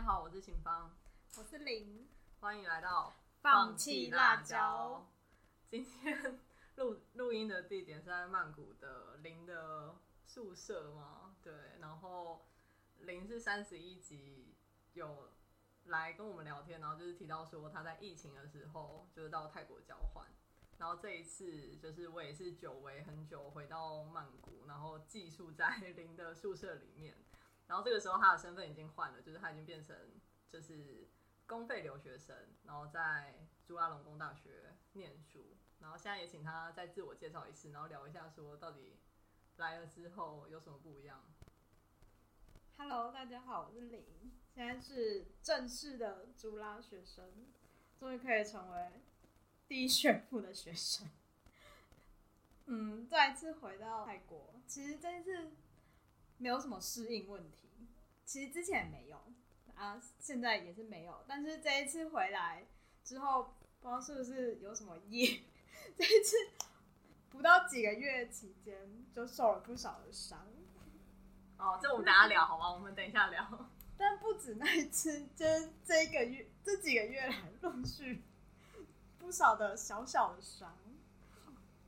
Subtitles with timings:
[0.00, 0.96] 好，我是秦芳，
[1.36, 2.08] 我是林，
[2.40, 5.10] 欢迎来到放弃辣椒。
[5.68, 6.40] 今天
[6.76, 11.36] 录录音的地点是在曼谷的林的宿舍吗？
[11.42, 12.46] 对，然后
[13.00, 14.54] 林是三十一集
[14.92, 15.32] 有
[15.86, 20.24] 来跟我们聊天，然后就是提到说他在疫情的时候就是到泰国交换，
[20.78, 27.16] 然后这一次就是我也是久违很久回到曼谷，然后寄宿在林的宿舍里面。
[27.68, 29.94] 然后这个时候他的身份已经换了，就是他已经变成
[30.50, 31.06] 就是
[31.46, 35.54] 公费留学生，然后在朱拉隆功大学念书。
[35.80, 38.96] 然后现在也请他再自我介绍一次，然后聊一下说到底
[39.58, 41.22] 来了之后有什么不一样。
[42.76, 47.30] Hello，大家好，我是林，现在是正式的朱拉学生，
[48.00, 48.92] 终于可以成为
[49.68, 51.08] 第一学部的学生。
[52.66, 55.50] 嗯，再一次回到泰国，其实这次
[56.38, 57.68] 没有什么适应问题，
[58.24, 59.20] 其实之前也没有
[59.74, 62.66] 啊，现在也是没有，但是这一次回来
[63.04, 65.42] 之后，不知道是不是有什么业，
[65.96, 66.36] 这一次
[67.30, 70.46] 不到几个月期间就受了不少的伤。
[71.58, 72.72] 哦，这我们等下聊好吗？
[72.72, 73.68] 我们等一下聊。
[73.98, 78.22] 但不止那一次，就是这一个月、这几个月来陆续
[79.18, 80.78] 不少的小小的伤，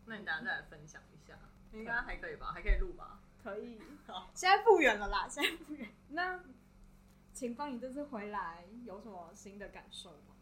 [0.07, 1.39] 那你等下再来分享一下，
[1.73, 2.51] 应该还可以吧？
[2.53, 3.21] 还可以录吧？
[3.43, 3.81] 可以。
[4.07, 5.89] 好，现在复原了啦， 现在复原。
[6.09, 6.41] 那
[7.33, 10.35] 秦芳，你这次回来有什么新的感受吗？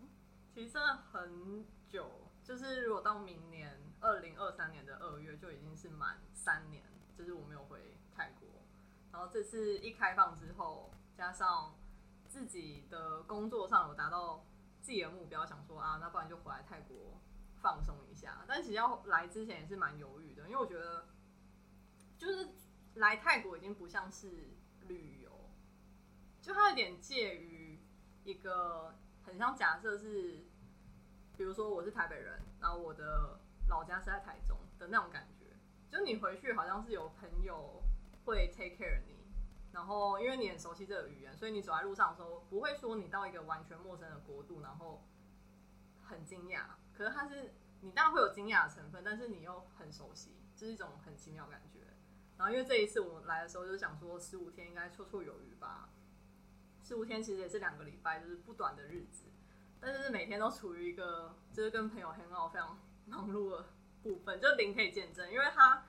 [0.55, 2.11] 其实真的很久，
[2.43, 6.83] 就是如果到明年二零二三年的二月，就已经是满三年，
[7.17, 8.49] 就是我没有回泰国。
[9.13, 11.75] 然后这次一开放之后，加上
[12.27, 14.45] 自己的工作上有达到
[14.81, 17.21] 自己的目标，想说啊，那不然就回来泰国
[17.63, 18.45] 放松一下。
[18.49, 21.07] 但其实要来之前也是蛮犹豫的，因为我觉得
[22.19, 22.48] 就是
[22.99, 24.51] 来泰国已经不像是
[24.89, 25.31] 旅游，
[26.41, 27.79] 就它有点介于
[28.25, 30.45] 一个很像假设是，
[31.37, 33.39] 比如说我是台北人，然后我的
[33.69, 35.57] 老家是在台中的那种感觉，
[35.89, 37.83] 就你回去好像是有朋友
[38.25, 39.15] 会 take care 你，
[39.73, 45.07] 然后因为你很熟悉这个语言，所以你走在路上的时候不会说你到一个完全陌生的国度，然后
[46.03, 51.78] 很惊讶，可是它是你当然会有惊讶的成分，但是你又很熟悉，这是一种很奇妙的感觉。
[52.39, 55.91] 然后因为这一次我们来的时候就是想说十五天应该绰绰有余吧，
[56.85, 59.25] 十五天其实也是两个礼拜，就是不短的日子，
[59.81, 63.67] 但是每天都处于一个就是跟朋友很好、非常忙碌的
[64.05, 65.85] 部分，就零可以见证，因为他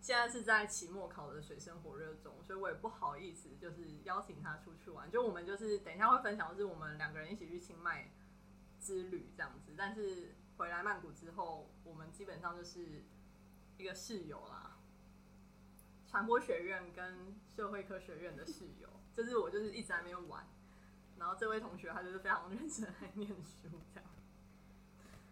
[0.00, 8.10] 现在是在期末考的水深火热中，所以我也不好意思就是邀请他出去玩，就我们就是等一下会分享，就是我们两个人一起去清迈
[8.80, 13.04] 之旅这样子，但是回来曼谷之后，我们基本上就是
[13.76, 14.73] 一个室友啦。
[16.14, 20.46] 传播学院跟社会科学院的室友，就是我就是一直在那边玩，
[21.18, 24.08] 然后这位同学他就是非常认真在念书这样。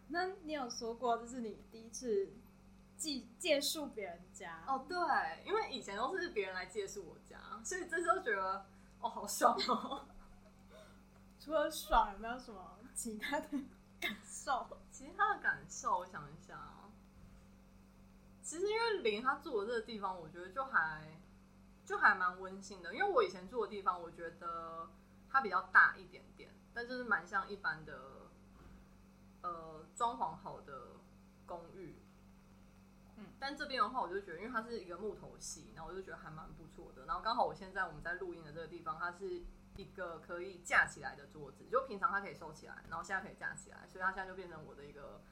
[0.08, 2.32] 那你有说过这是你第一次
[2.96, 4.64] 借借宿别人家？
[4.66, 4.96] 哦，对，
[5.46, 8.66] 因为以前都是别人来借宿我家，所以这时候觉得
[8.98, 10.04] 哦好爽哦。
[11.38, 13.46] 除了爽，有没有什么其他的
[14.00, 14.66] 感受？
[14.90, 16.71] 其他的感受，我想一下啊，
[18.52, 21.18] 其实因为林他住的这个地方，我觉得就还
[21.86, 22.94] 就还蛮温馨的。
[22.94, 24.90] 因为我以前住的地方，我觉得
[25.30, 28.28] 它比较大一点点，但就是蛮像一般的
[29.40, 30.88] 呃装潢好的
[31.46, 31.96] 公寓。
[33.16, 37.06] 嗯，但这边的话，我就觉得，因为它是一个木头系，然后我就觉得还蛮不错的。
[37.06, 39.42] 然后刚好我现在我们在录音的这个地方，它是
[39.76, 45.22] 一个可以架起来的桌子，就平常它可以收起来，然后现在可以架起来，所以它现在就变成我的一个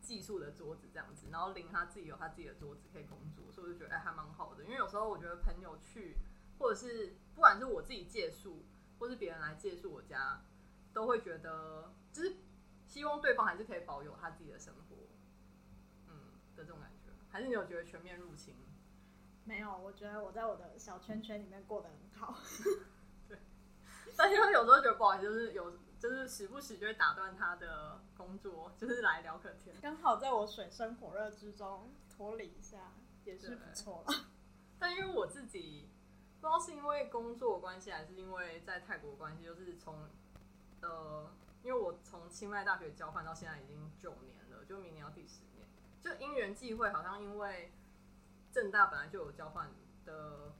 [0.00, 1.28] 寄宿的桌子这样子。
[1.30, 4.64] 然后林他自己有他自己的桌子可以工作，所以我就觉得哎还蛮好的。
[4.64, 6.16] 因为有时候我觉得朋友去，
[6.58, 8.64] 或者是不管是我自己借宿，
[8.98, 10.42] 或是别人来借宿我家，
[10.92, 12.36] 都会觉得就是
[12.86, 14.96] 希望对方还是可以保有他自己的生活，
[16.08, 16.14] 嗯
[16.56, 17.10] 的这种感觉。
[17.28, 18.56] 还是你有觉得全面入侵？
[19.44, 22.38] 没有，我觉得我在我的小圈圈里面过得很好。
[23.28, 23.38] 对
[24.16, 29.76] 但因为有时候觉得不好意思，就是有就是时不时就会打断他的工作，就是来聊个天。
[29.82, 32.92] 刚好在我水深火热之中脱离一下，
[33.24, 34.14] 也是不错了。
[34.78, 35.90] 但因为我自己
[36.40, 40.08] 不知道是因为工作关系，还是因为在泰国关系，就是从
[40.80, 41.30] 呃，
[41.62, 45.68] 因为我从清迈大学交换到现在已经九年了，就明年要第十年。
[46.00, 47.74] 就因缘际会，好像因为
[48.50, 49.70] 正大本来就有交换
[50.06, 50.54] 的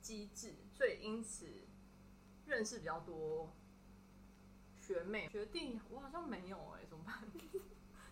[0.00, 1.48] 机制，所以因此
[2.46, 3.52] 认识比较多
[4.84, 5.80] 学妹学弟。
[5.88, 7.14] 我好像没有哎、怎么办？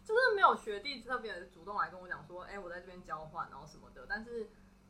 [0.05, 4.07] 就是没有学弟特别主动来跟我讲说，哎、我在这边交换，然后什么的。
[4.09, 4.49] 但是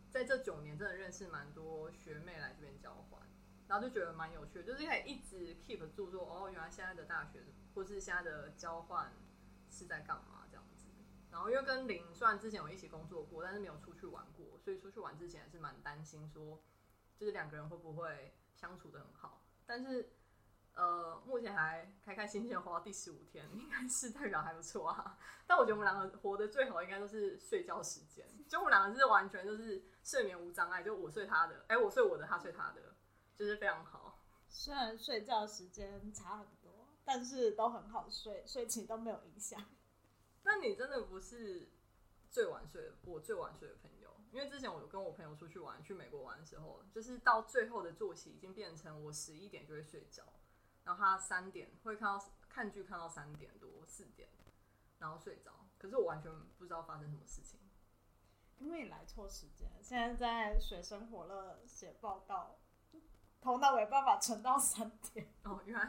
[0.08, 3.20] 在这九年，真的认识蛮多学妹来这边交换。
[3.69, 7.43] 然后就觉得蛮有趣的，就是可以一直 keep 住说，哦，原来现在的大学
[7.75, 9.11] 或是现在的交换
[9.70, 10.88] 是在干嘛这样子。
[11.31, 16.62] 然后因为跟林虽然之前有一起工作过，但是没有出去玩过，所以出去玩之前还是蛮担心说，
[17.17, 19.43] 就是两个人会不会相处的很好。
[19.64, 20.12] 但是
[20.75, 25.19] 呃，目前还开开心心的活到第十五天，应该是代表还不错啊。
[25.47, 32.95] 但我觉得我们两个活得最好，应该都是睡觉时间，就我们两个是完全就是睡眠无障碍，就我睡他的，哎、我睡我的，他睡他的，
[33.37, 34.19] 就是非常好。
[34.49, 39.63] 虽然睡觉时间差很多，但是都很好睡，睡起都没有影响。
[40.45, 41.71] 那你真的不是
[42.31, 50.23] 最晚睡的，我最晚睡的朋友，因为之前我有跟我朋友出去玩，去美国玩的时候，就是到最后的作息已经变成我十一点就会睡觉，
[50.84, 54.29] 然后他三点会看到看剧看到三点多四点，
[54.99, 57.61] 然后睡着，可是我完全不知道发生什么事情。
[58.58, 62.58] 因为你来错时间，现在在水深火热写报告，
[63.40, 65.84] 头脑没办法撑到三点， 哦，原来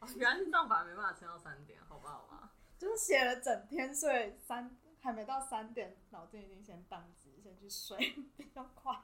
[0.00, 2.52] 哦原来是这样，反而没办法撑到三点，好吧好吧。
[2.76, 7.96] 就是写了整天，所以三还没到三点，脑筋已经先宕机，先去睡，
[8.36, 9.00] 比较快。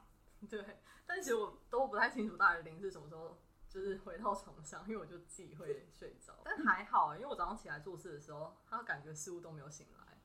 [0.49, 3.39] 对，但其实我都不太清楚大于零是什么时候，
[3.73, 6.37] 就是回到床上，因为我就自己会睡着。
[6.45, 10.19] 但还好，因为我早上起来做事的时候，他感觉似乎都没有醒来。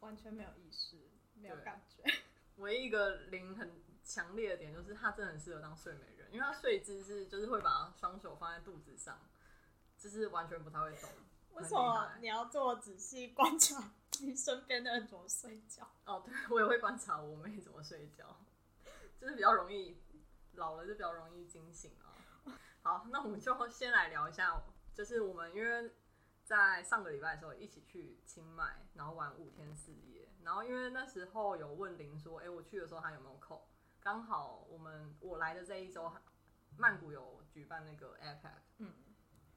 [0.00, 0.96] 完全没有意识，
[1.34, 2.02] 没有感觉。
[2.58, 9.18] 唯一一个零很强烈的点就是他真的很适合当睡美人，因为他睡姿是就是会把双手放在肚子上，
[9.96, 11.08] 就是完全不太会动。
[11.52, 15.88] 为什么你要这么仔细观察你身边的人怎么睡觉？
[16.04, 18.36] 哦，对我也会观察我妹怎么睡觉，
[19.20, 19.96] 就是比较容易
[20.54, 22.13] 老了就比较容易惊醒啊。
[22.84, 25.90] 好，那我们就先来聊一下，就是我们因为
[26.42, 33.58] 在上个礼拜的时候一起去清迈，然后玩五天四夜，然后因为那时候有问林说，哎、我去的时候他有没有空？
[34.00, 36.12] 刚好我们我来的这一周，
[36.76, 38.92] 曼谷有举办那个 APEC，嗯，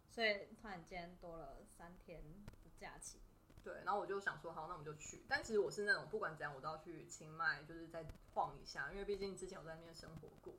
[0.10, 2.24] 所以突然间多了三天
[2.64, 3.20] 的假期。
[3.62, 5.26] 对，然后我就想说，好，那我们就去。
[5.28, 10.54] 但其实我是那种不管怎样，我都要去清迈，就是再晃一下，因为毕竟之前我在那边生活过。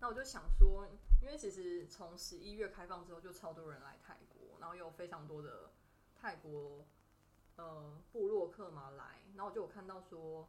[0.00, 0.86] 那我就想说，
[1.20, 5.70] 因为其实从十一月开放之后，就超多人来泰国，然后有非常多的
[6.14, 6.86] 泰国
[7.56, 10.48] 呃部落客嘛来，然后我就有看到说，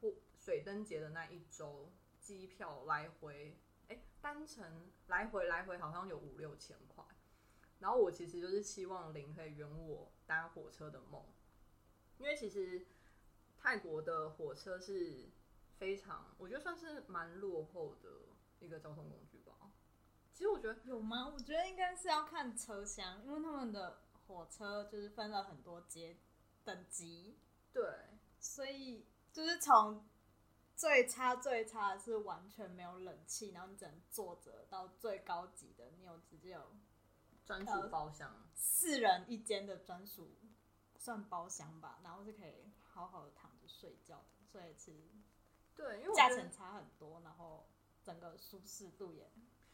[0.00, 7.04] 破水灯节的那一周机票来回，哎，单程来回来回好像有五六千块。
[7.80, 11.24] 然后我其实就是希望林可以圆我搭火车的梦，
[12.18, 12.86] 因为其实
[13.58, 15.28] 泰国的火车是
[15.78, 18.08] 非常，我觉得算是蛮落后的
[18.60, 19.52] 一个交通工具吧。
[20.32, 21.28] 其实我觉得，有吗？
[21.28, 26.16] 我觉得应该是要看车厢，因为他们的火车就是分了很多阶
[26.64, 27.38] 等级，
[27.72, 27.82] 对
[28.38, 30.08] 所以就是从
[30.74, 36.72] 最差最差的是完全没有冷气，然后你只能坐着，到最高级的你有直接有
[37.44, 40.38] 专属包厢，四人一间的专属
[40.96, 45.10] 算包厢吧，然后是可以好好的躺着睡觉的，所以其实
[45.74, 47.68] 对，因为价钱差很多，然后
[48.02, 49.30] 整个舒适度也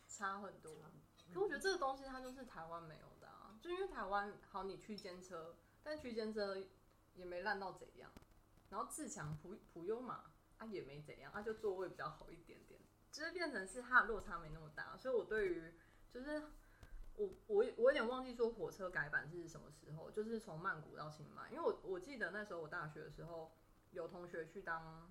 [0.08, 0.74] 差很多。
[1.32, 6.56] 可我觉得这个东西它就是台湾没有的啊，就因为台湾好，你区间车，但区间车
[7.14, 8.10] 也没烂到怎样，
[8.70, 12.80] 然后自强普普优嘛啊也没怎样，啊就座位比较好一点点，
[13.10, 15.74] 就是变成是它的落差没那么大，所以我对于
[16.12, 16.44] 就是
[17.16, 23.50] 我我我有点忘记说火车改版是什么时候，就是从曼谷到清迈，因为我我记得那时候我大学的时候
[23.90, 25.10] 有同学去当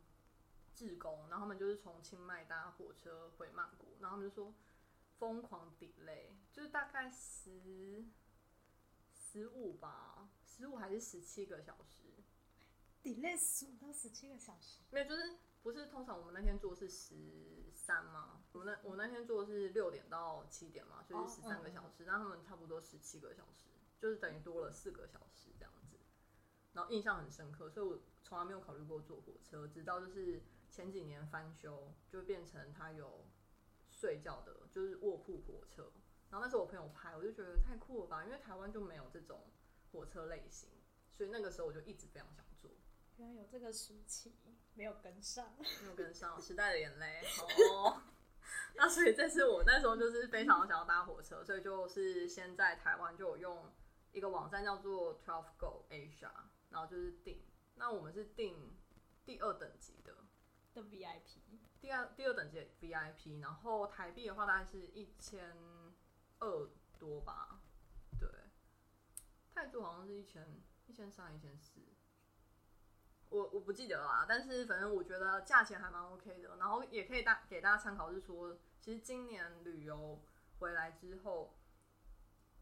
[0.75, 4.53] 志工，然后他们就是从清迈搭火车回曼谷，然后他们就说。
[5.17, 8.03] 疯狂 delay，就是大概十
[9.13, 12.21] 十五吧，十五还是十七个小时
[13.01, 14.81] ？delay 十五到十七个小时。
[14.91, 18.43] 没有，就是不是通常我们那天坐是十三吗？
[18.51, 25.97] 我们那我那天坐是六点到七点嘛，所以哦十三个小时，那、他们差不多十七个小时，就是等于多了四个小时这样子。
[26.73, 33.25] 然后印象很深刻，所以我从来没有考虑过坐火车，直到就是前几年翻修，就变成它有
[33.89, 35.91] 睡觉的，就是卧铺火车。
[36.29, 39.49] 然后那时候我朋友拍，我就觉得太酷了吧，因为台湾就没有这种
[39.91, 40.69] 火车类型，
[41.11, 42.71] 所以那个时候我就一直非常想坐。
[43.17, 44.35] 原来有这个时期，
[44.73, 45.55] 没有跟上。
[45.57, 47.21] 没有跟上时代的眼泪。
[47.71, 48.01] 哦，
[48.75, 53.71] 那所以这次我那时候就是非常想要搭火车，所以就是先在台湾就有用
[54.11, 56.31] 一个网站叫做 Twelve Go Asia，
[56.69, 57.41] 然后就是订。
[57.75, 58.75] 那我们是订
[59.25, 60.13] 第二等级的，
[60.75, 61.39] 的 VIP，
[61.79, 65.55] 第二第二等级 VIP，然后台币的话大概是一千
[66.39, 67.61] 二多吧，
[68.19, 68.29] 对，
[69.53, 71.81] 泰铢好像是一千一千三一千四，
[73.29, 80.21] 我我不记得啦，但是反正我觉得价钱还蛮 OK 的，然后也可以大给大家参考，是说其实今年旅游
[80.59, 81.57] 回来之后，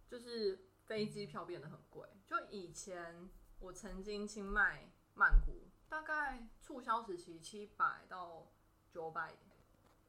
[0.07, 2.07] 就是飞机票变得很贵。
[2.25, 3.29] 就以前
[3.59, 8.47] 我曾经清迈、曼谷，大概促销时期七百到
[8.89, 9.37] 九百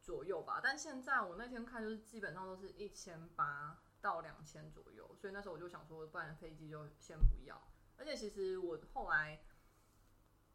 [0.00, 7.60] 左右吧，但现在我那天看就是基本上都是一千八到两千左右，所以那时候我就想说，不然飞机就先不要。
[7.98, 9.44] 而且其实我后来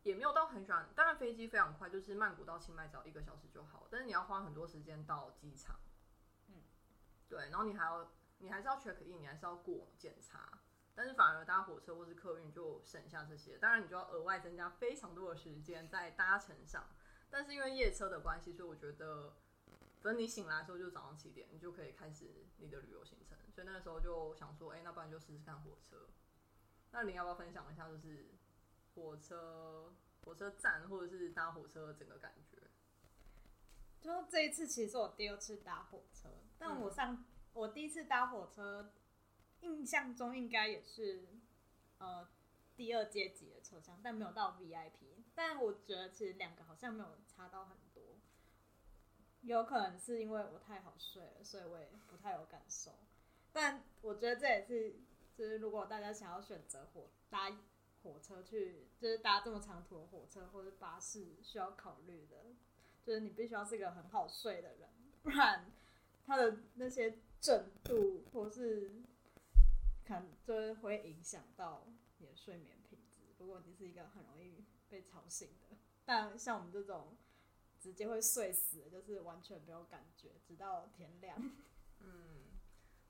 [0.02, 5.80] 也没有到很喜欢，当然飞机非常快，就是曼谷到清迈只要一个小时就好，但是你要花很多时间到机场，
[6.48, 6.56] 嗯，
[7.28, 10.58] 对，然后你还要你还是要 check in，你还是要过检查，
[11.00, 16.90] 但是反而搭火车或是客运就省下这些，当然你就要额外增加非常多的时间在搭乘上，
[17.30, 19.34] 但是因为夜车的关系，所以我觉得
[20.02, 26.10] 等你醒来的时候就早上七点，你就可以开始你的旅游行程，所以那个时候就想说，哎、那不然就试试看火车。
[26.92, 28.32] 那你要不要分享一下，就是
[28.94, 32.58] 火车火车站或者是搭火车的整个感觉？
[34.02, 36.28] 就这一次其实是我第二次搭火车，
[36.58, 38.92] 但我上、我第一次搭火车，
[39.62, 41.28] 印象中应该也是
[41.98, 42.28] 呃
[42.76, 45.24] 第二阶级的车厢，但没有到 VIP。
[45.36, 48.04] 但我觉得其实两个好像没有差到很多，
[49.42, 52.92] 有可能是因为我太好睡了，所以我也不太有感受。
[53.52, 54.96] 但我觉得这也是，
[55.36, 57.58] 就是如果大家想要选择火搭
[58.04, 62.38] 火车去，就是搭这么长途的火车或者巴士，需要考虑的。
[63.02, 64.90] 就是你必须要是一个很好睡的人，
[65.24, 65.72] 不然
[66.26, 69.02] 它的那些震度或是
[70.10, 71.86] 可能就是会影响到
[72.18, 73.36] 你的睡眠品质。
[73.38, 77.16] 如果你是一个很容易被吵醒的，但像我们这种
[77.80, 81.38] 直接会睡死，就是完全没有感觉，直到天亮。
[82.02, 82.46] 嗯，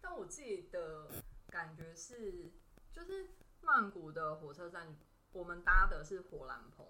[0.01, 1.09] 但我自己的
[1.47, 2.51] 感觉是，
[2.91, 3.29] 就是
[3.61, 4.99] 曼谷的火车站，
[5.31, 6.85] 我们搭的是火兰棚，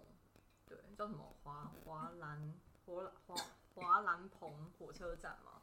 [0.66, 3.36] 对，叫什么华华兰华华
[3.76, 5.62] 华兰棚火车站嘛。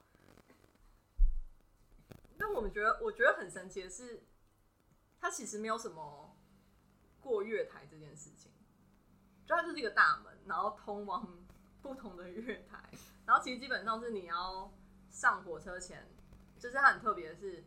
[2.38, 4.22] 但我们觉得，我觉得很神奇的是，
[5.26, 6.36] 它其实没有什么
[7.20, 8.52] 过月台这件事情，
[9.44, 11.44] 就它就是一个大门，然后通往
[11.82, 12.88] 不同的月台，
[13.26, 14.72] 然后其实基本上是你要
[15.10, 16.06] 上火车前，
[16.60, 17.64] 就是它很特别的是，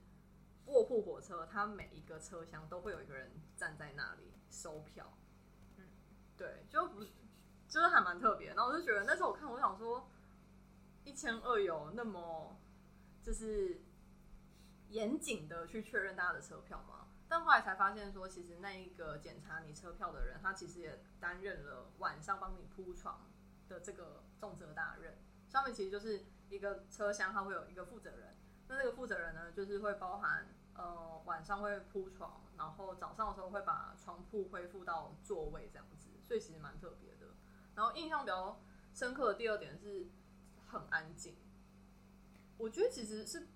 [0.68, 5.18] 卧铺火车它每一个车厢都会有一个人站在那里收票，
[5.76, 5.84] 嗯，
[6.38, 7.04] 对，就不，
[7.68, 8.54] 就是还蛮特别。
[8.54, 10.10] 然后我就觉得那时候我看，我想说，
[11.04, 12.58] 一千二有那么
[13.22, 13.82] 就是
[14.88, 17.08] 严谨的去确认大家的车票吗？
[17.30, 23.30] 但后来才发现说，其实那一个检查你车票的人，他其实也担任了晚上帮你铺床
[23.68, 25.16] 的这个重责大任。
[25.48, 28.36] 上面其实就是一个车厢，它会有一个负责人。
[28.68, 37.36] 那这个负责人呢，就是会包含呃晚上会铺床，然后早上的时候会把床铺恢复到座位这样子，所以其实蛮特别的。
[37.76, 38.60] 然后印象比较
[38.94, 40.08] 深刻的第二点是
[40.68, 41.38] 很安静，
[42.58, 43.48] 我觉得其实是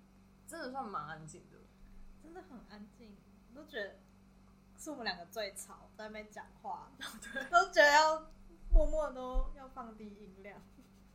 [0.46, 1.58] 真的算蛮安静的。
[2.22, 3.16] 真的很安静，
[3.54, 3.94] 我都觉得
[4.76, 6.90] 是我们两个最吵，在那边讲话，
[7.50, 8.26] 都觉得要
[8.72, 10.60] 默默地都要放低音量。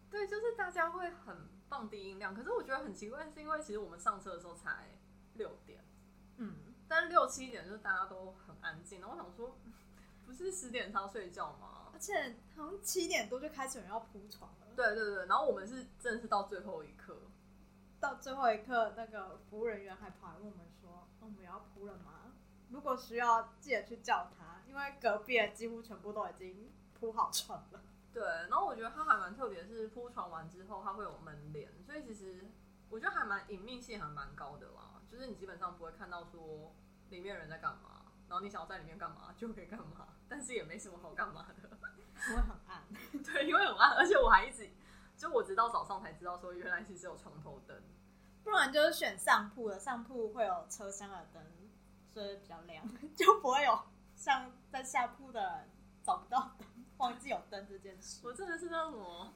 [0.10, 1.36] 对，就是大家会很
[1.68, 4.88] 放低音量，可是我觉得很奇怪，是因为其实我们上车的时候才
[5.34, 5.84] 六点，
[6.38, 9.58] 嗯，但是六七点就是大家都很安静，然后我想说，
[10.26, 11.92] 不是十点才要睡觉吗？
[11.94, 14.68] 而且好像七点多就开始有人要铺床了。
[14.76, 17.16] 对对对，然后我们是真的是到最后一刻，
[18.00, 22.29] 到最后一刻，那个服务人员还跑来问我们说：“哦我们要铺了吗？
[22.70, 27.82] 如果需要，记得去叫他，因为隔壁的几乎全部都已经铺好床了。
[28.12, 32.46] 对，然后我觉得它还蛮特别，是铺床完之后它会有门帘，所以其实
[32.90, 36.74] 我觉得还蛮隐秘性还蛮高的啦，就是你基本上不会看到说
[37.10, 41.70] 里面人在干嘛，然后你想要在里面干嘛就可以干嘛， 但是也没什么好干嘛的。
[42.28, 42.84] 因为很暗，
[43.24, 44.70] 对，因为很暗，而且我还一直
[45.16, 47.82] 就我直到早上才知道说，原来其实有床头灯。
[48.44, 51.42] 不然就是选上铺的，上铺会有车厢的灯，
[52.20, 52.86] 所以比较亮，
[53.16, 53.80] 就不会有
[54.14, 55.70] 像在下铺的人
[56.04, 58.20] 找不到灯，忘记有灯这件事。
[58.28, 59.34] 我真的是那什么，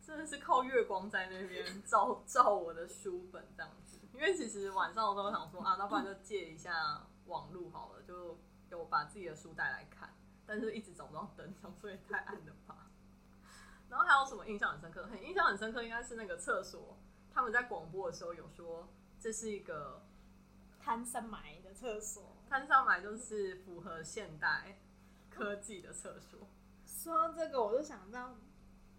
[0.00, 3.98] 真的是靠月光在那边照照我的书本这样子。
[4.14, 8.38] 因为其实晚上的时候想说啊，那不然就借一下网路好了，就
[8.70, 10.14] 有把自己的书带来看，
[10.46, 12.86] 但是一直找不到灯，想说也太暗了吧。
[13.88, 15.04] 然后还有什么印象很深刻？
[15.08, 16.96] 很印象很深刻，应该是那个厕所，
[17.34, 18.88] 他们在广播的时候有说
[19.18, 20.00] 这是一个
[20.90, 24.76] 摊上买的厕所，摊上买就是符合现代
[25.30, 26.40] 科技的厕所。
[26.84, 28.34] 说到这个，我就想到，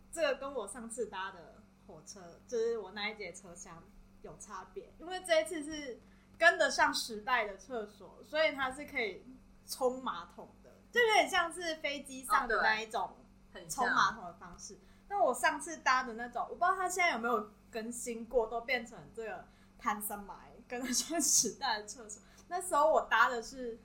[0.10, 3.84] 这个跟我上次搭的火车，就是我那一节车厢
[4.22, 6.00] 有差别，因为这一次是
[6.38, 9.26] 跟得上时代的厕所，所以它是可以
[9.68, 13.18] 冲马桶的，就有点像是飞机上的那一种
[13.52, 14.80] 很冲马桶的方式。
[15.10, 19.46] 那我上次搭的那种，我不知道它现在有没有更新过，都变成这个
[19.78, 22.24] 摊三埋跟得上时代的厕所。
[22.48, 23.78] 那时候我搭的是，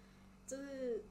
[0.46, 1.04] 就是，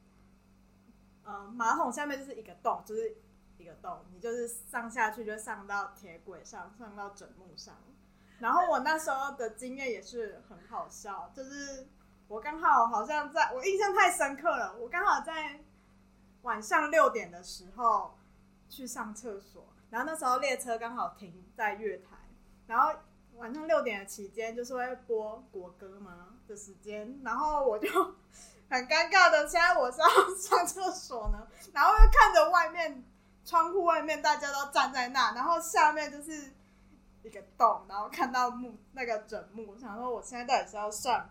[1.24, 3.18] 呃，马桶下面就是一个洞，就是
[3.58, 7.76] 一个洞，你就是上下去就上到铁轨上，上到枕木上。
[8.40, 11.88] 然后我那时候的经验也是很好笑，就是
[12.30, 15.62] 我刚好好像在我印象太深刻了，我刚好在
[16.44, 18.18] 晚上六点的时候
[18.70, 22.18] 去上厕所，然后那时候列车刚好停在月台，
[22.68, 23.00] 然后
[23.38, 27.88] 晚上六点的期间就是会播国歌嘛的时间，然后我就
[28.70, 33.04] 很尴尬的，现在我是要上厕所呢，然后又看着外面
[33.46, 36.52] 窗户外面大家都站在那，然后下面就是
[37.24, 41.30] 一个洞，然后看到木那个枕木，我想说我现在到底是要上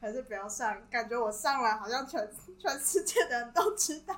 [0.00, 0.82] 还是不要上？
[0.90, 4.14] 感觉我上来好像全全世界的人都知道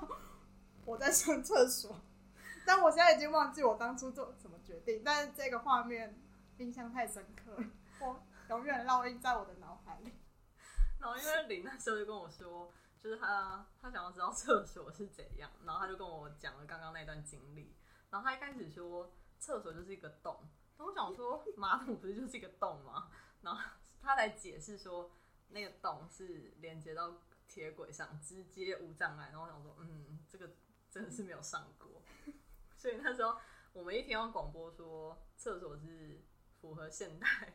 [0.84, 2.00] 我在上厕所，
[2.66, 6.16] 但我现在已经忘记我当初做什么决定，但是这个画面
[6.58, 7.70] 印象太深刻了，
[8.00, 10.12] 我 永远烙印在我的脑海里。
[10.98, 17.74] 然后因为林那时候就跟我说，就是他他想要知道厕所是怎样，然后他就跟我讲了刚刚那段经历。
[18.10, 20.38] 然后他一开始说厕所就是一个洞，
[20.76, 23.10] 然后我想说马桶不是就是一个洞吗？
[23.42, 23.60] 然后
[24.00, 25.10] 他来解释说
[25.48, 27.14] 那个洞是连接到
[27.46, 29.28] 铁轨上，直接无障碍。
[29.30, 30.50] 然后我想说，嗯，这个
[30.90, 32.02] 真的是没有上过。
[32.76, 33.36] 所以那时候
[33.72, 36.24] 我们一听到广播说厕所是
[36.66, 37.54] 符合现代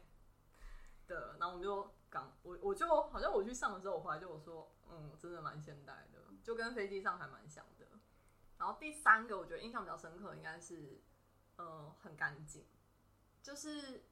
[1.05, 7.85] 的，然后我们就刚我我就好像我去上的时候，我回来就我说，嗯，真的蛮现代的，就跟飞机上还蛮像的。
[8.57, 11.01] 然后第三个我觉得印象比较深刻，应该是，
[11.57, 12.65] 呃，很干净，
[13.43, 14.05] 就是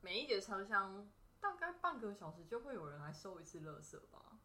[0.00, 4.38] 每一节车厢大概半个小时就会有人来收一次垃圾吧。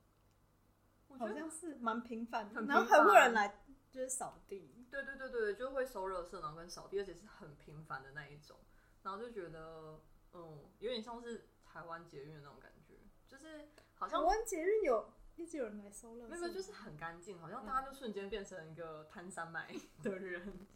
[1.07, 8.57] 我觉好得像是蛮频繁的，然后频繁还会有人来就是扫地，对对对对，就会收垃圾，然后跟扫地，而且是很频繁的那一种，
[9.03, 9.99] 然后就觉得，
[10.33, 12.95] 嗯，有点像是台湾捷运那种感觉，
[13.27, 20.67] 就是好像台湾捷运有一直有人来收垃圾吗，没有，没有就是很干净，好像大家就瞬间变成一个摊山买的人，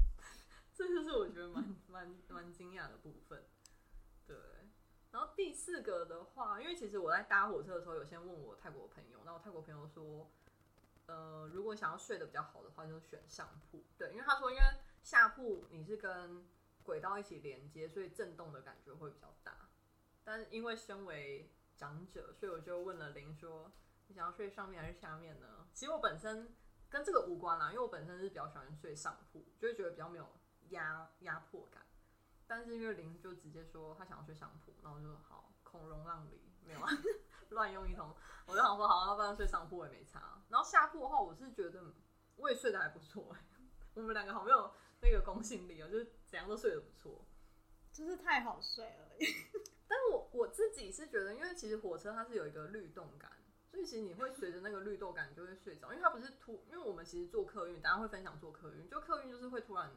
[0.74, 3.44] 这就是我觉得蛮蛮蛮惊讶的部分。
[4.26, 4.36] 对，
[5.10, 10.30] 然后第四个的话，因为其实我在搭火车的时候，有先问我泰国朋友，那我泰国朋友说，
[11.06, 13.82] 呃，如果想要睡得比较好的话，就选上铺。
[13.96, 14.62] 对，因为他说，因为
[15.02, 16.46] 下铺你是跟
[16.88, 19.68] 轨道一起连接，所以震动的感觉会比较大。
[20.24, 23.70] 但是因为身为长者，所以我就问了林说，
[24.06, 25.68] 你想要睡上面还是下面呢？
[25.74, 26.56] 其实我本身
[26.88, 30.26] 跟这个无关啦，因为我本身是比较喜欢睡上铺，就会觉得比较没有
[30.70, 31.82] 压压迫感。
[32.46, 36.88] 但是因为林就直接说他想要睡上铺，然后我就说好，孔融让梨没有啊，
[37.50, 38.16] 乱用一通。
[38.46, 40.42] 我就想说好，要不然睡上铺我也没差。
[40.48, 41.92] 然后下铺的话，我是觉得
[42.36, 43.38] 我也睡得还不错、欸，
[43.92, 47.24] 我们两个好没有那个公信力哦、就是怎样都睡得不错。
[47.92, 49.16] 就是太好睡了。
[49.88, 53.32] 但是我我自己是觉得，因为其实火车它是有一个律动感，
[53.70, 59.90] 所以其实你会随着那个律动感就会睡着，因为它不是突，因为我们其实坐客运，大家会分享坐客运，就客运就是会突然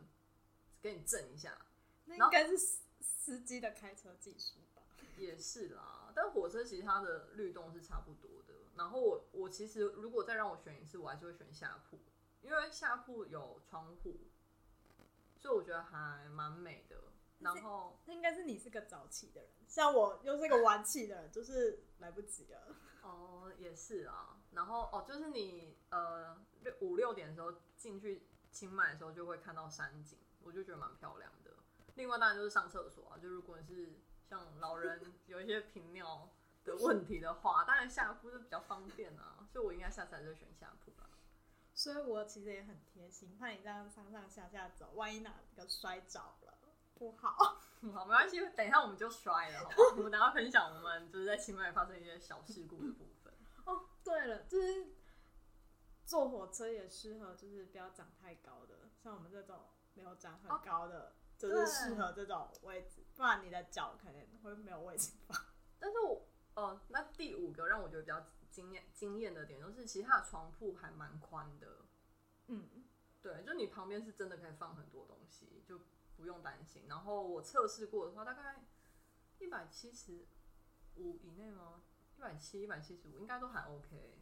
[0.81, 1.65] 给你震一下，
[2.05, 4.81] 那应该是司司机的开车技术吧？
[5.17, 6.11] 也是啦。
[6.15, 8.53] 但火车其实它的律动是差不多的。
[8.77, 11.99] 然后我我其实如果再让我选一次，我还是会选下铺，
[12.41, 14.30] 因为下铺有窗户，
[15.41, 16.95] 所以我觉得还蛮美的。
[17.39, 22.75] 然后那应该是你是个早起的人，像我又是个晚起的人，就是来不及了。
[23.01, 24.37] 哦，也是啊。
[24.51, 31.51] 然后哦，就是你呃六五六点的时候进去清迈的时候，就会看到山景，我就觉得蛮漂亮的。
[31.95, 33.99] 另外当然就是上厕所啊，就如果你是
[34.29, 36.29] 像老人有一些频尿
[36.63, 41.09] 的问题的话，当然下铺就比较方便啊，所以我应该下次还是选下铺吧。
[41.81, 46.55] 所以我其实也很贴心，怕你这样上上下下走，万一哪个摔着了
[46.93, 47.59] 不好。
[47.91, 49.75] 好，没关系，等一下我们就摔了，好吧？
[49.97, 53.33] 我们等一下分享我们就是在清迈发生一些小事故的部分。
[53.65, 54.93] 哦，对了，就是
[56.05, 59.61] 坐火车也适合，就是不要长太高的，像我们这种
[59.95, 65.35] 没有长很高的，就是适合这种位置，不然你的脚可能会没有位置放。
[65.81, 71.85] 但是我呃，那第五个让我觉得比较惊艳惊艳的点，就是其实它的床铺还蛮宽的，
[72.47, 72.83] 嗯，
[73.21, 75.79] 对，就你旁边是真的可以放很多东西，就
[76.17, 76.83] 不用担心。
[76.87, 78.65] 然后我测试过的话，大概
[79.39, 80.27] 一百七十
[80.97, 81.81] 五以内吗？
[82.17, 84.21] 一百七、一百七十五应该都还 OK。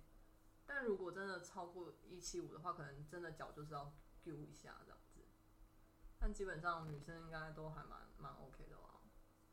[0.66, 3.92] 但如果真的超过一七五的话，可能真的脚就是要
[4.24, 5.22] 丢一下这样子。
[6.20, 9.02] 但基本上女生应该都还蛮蛮 OK 的啦。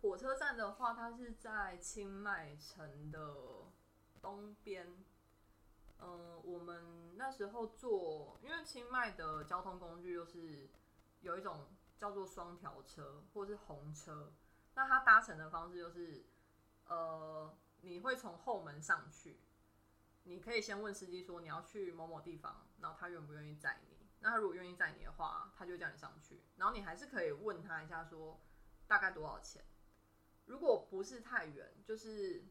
[0.02, 3.72] 火车站的话，它是在清迈城的
[4.26, 5.04] 东边。
[5.98, 10.68] 嗯，我们那时候坐，因为清迈的交通工具又是
[11.20, 14.32] 有一种叫做双条车或是红车，
[14.74, 16.26] 那它搭乘的方式就是，
[16.86, 19.40] 呃，你会从后门上去，
[20.24, 23.96] 你可以先问司机说你要去某某地方，然后他愿不愿意载你。
[24.20, 28.38] 那他如果愿意载你的话，他就叫你上去，然后你还是可以问他一下说
[28.86, 29.64] 大概多少钱。
[30.44, 32.44] 如果不是太远，就是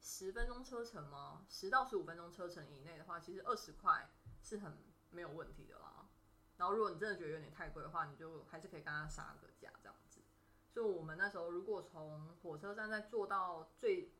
[0.00, 1.44] 十分钟车程吗？
[1.48, 4.10] 十到十五分钟车程以内的话，其实二十块
[4.42, 4.78] 是很
[5.10, 6.08] 没有问题的啦。
[6.56, 10.20] 然后如果你真的觉得有点太贵的话，你就还是可以跟他杀个价这样子。
[10.68, 14.12] 所以我们那时候如果从火车站再坐到最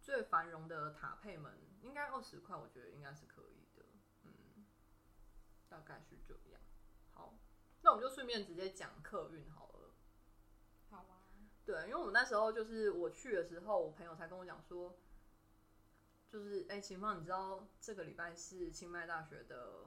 [0.00, 3.84] 最繁荣的塔佩门，应该二十块，我觉得应该是可以的。
[4.24, 4.66] 嗯，
[5.68, 6.60] 大概是这样。
[7.12, 7.38] 好，
[7.82, 9.61] 那我们就顺便直接讲客运好。
[11.64, 14.96] 对，因为我们那时候就是我去的时候，我朋友才跟我讲说，
[16.28, 19.84] 就是哎，秦芳，你知道这个礼拜是清迈大学的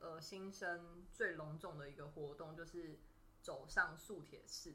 [0.00, 2.98] 呃新生最隆重的一个活动，就是
[3.40, 4.74] 走上速铁式。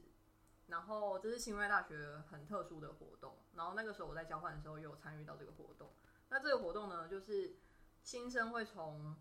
[0.68, 5.94] 然后这是清迈大学很特殊的活动，然后那个时候我在交换的时候也有参与到这个活动。
[6.30, 7.56] 那这个活动呢，就是
[8.04, 9.16] 新生会从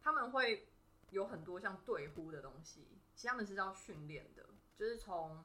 [0.00, 0.72] 他们会
[1.10, 5.44] 有很多像队呼的东西，其实他们是要训练的，就是从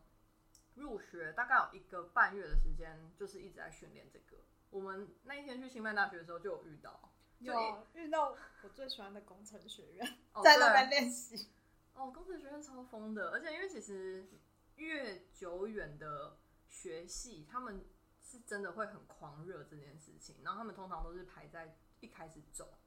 [0.78, 4.38] 入学大概有一个半月的时间，就是一直在训练这个。
[4.70, 11.50] 我们那一天去清迈大学的时候就有遇到，就有遇到我最喜欢的工程学院，哦 在那对边练习。
[11.94, 14.28] 哦，工程学院超疯的，而且因为其实
[14.76, 16.38] 越久远的
[16.68, 17.86] 学系，他们
[18.22, 22.78] 是真的会很狂热这件事情，然后他们通常都是排在一开始走，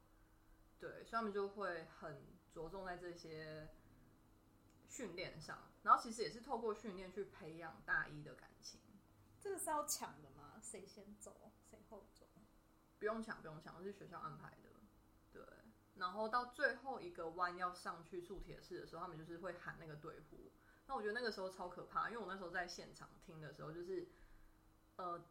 [0.79, 2.23] 对，所以他们就会很
[2.53, 3.69] 着重在这些
[4.91, 8.81] 训练上，然后其实也是透过训练去培养大一的感情，
[9.41, 10.61] 这个是要抢的吗？
[10.61, 12.27] 谁先走，谁后走？
[12.99, 14.69] 不用抢，不用抢，是学校安排的，
[15.33, 15.43] 对。
[15.95, 20.51] 然后到最后一个弯要上去竖铁式的时候，他们就是会喊那个队呼。
[20.87, 24.09] 那我觉得那个时候超可怕，因为我那时候在现场听的时候，就是
[24.97, 25.25] 呃，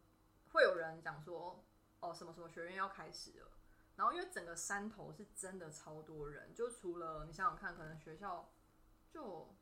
[0.48, 1.64] 会有人讲说，
[2.00, 3.52] 哦，什么什么学院要开始了。
[3.96, 8.50] 然后因为整个山头是真的超多人，就除了你想想看，可能学校
[9.10, 9.54] 就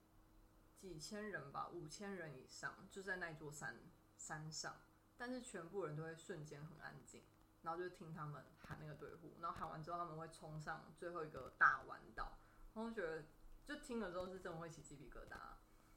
[0.79, 3.77] 几千人吧，五千人以上，就在那座山
[4.17, 4.77] 山上，
[5.17, 7.23] 但是全部人都会瞬间很安静。
[7.61, 12.39] 然后就听他们喊那个队呼，然后喊完之后他们会冲上最后一个大弯道，
[12.73, 13.25] 然后觉得
[13.67, 15.37] 就听了之后是真的会起鸡皮疙瘩。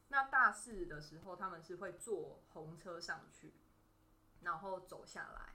[0.07, 3.53] 那大四的时候他们是会坐红车上去，
[4.41, 5.53] 然后走下来，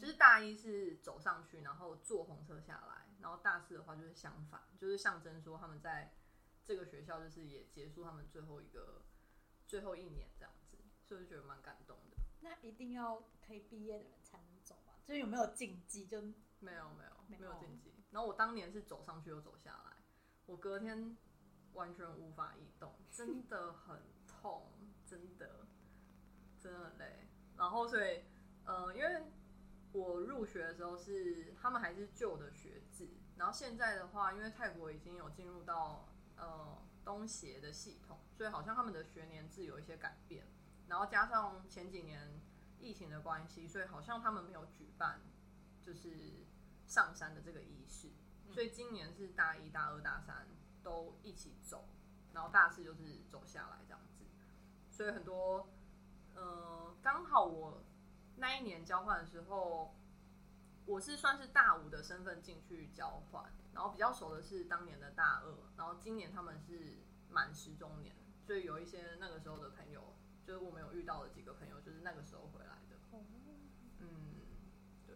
[0.00, 6.14] 就是大一是走上去，然后坐红车下来，然后大四的话就是相反，就是象征说他们在
[6.66, 9.02] 这个学校就是也结束他们最后一个
[9.66, 12.16] 最后一年这样子，所以就觉得蛮感动的。
[12.40, 14.94] 那一定要可以毕业的人才能走吧？
[15.06, 16.06] 就是有没有禁忌？
[16.06, 16.20] 就
[16.58, 17.94] 没有没有没有没有禁忌。
[18.10, 19.96] 然后我当年是走上去又走下来，
[20.46, 21.16] 我隔天
[21.72, 24.72] 完全无法移动，真的很痛，
[25.06, 25.66] 真的
[26.60, 27.28] 真的很累。
[27.56, 28.24] 然后所以
[28.64, 29.22] 呃，因为
[29.92, 40.46] 我入学的时候是他们还是旧的学制，然后现在的话，因为泰国已经有进入到呃东协的系统，所以好像他们的学年制有一些改变。
[40.88, 42.40] 然后加上前几年
[42.78, 45.20] 疫情的关系，所以好像他们没有举办
[45.84, 46.46] 就是
[46.86, 48.10] 上山的这个仪式，
[48.52, 50.46] 所以今年是大一、大二、大三
[50.82, 51.88] 都一起走，
[52.32, 54.24] 然后大四就是走下来这样子。
[54.90, 55.68] 所以很多，
[56.34, 57.82] 呃，刚好我
[58.36, 59.94] 那一年交换的时候，
[60.84, 66.96] 我是算是大五的身份进去交换，然后比较熟的是当年的大二，然后今年他们是
[67.28, 72.96] 满十周年，所以有一些那个时候的朋友，就是我们有遇到的几个朋友，就是那个时候回来的。
[73.98, 74.08] 嗯，
[75.06, 75.14] 对。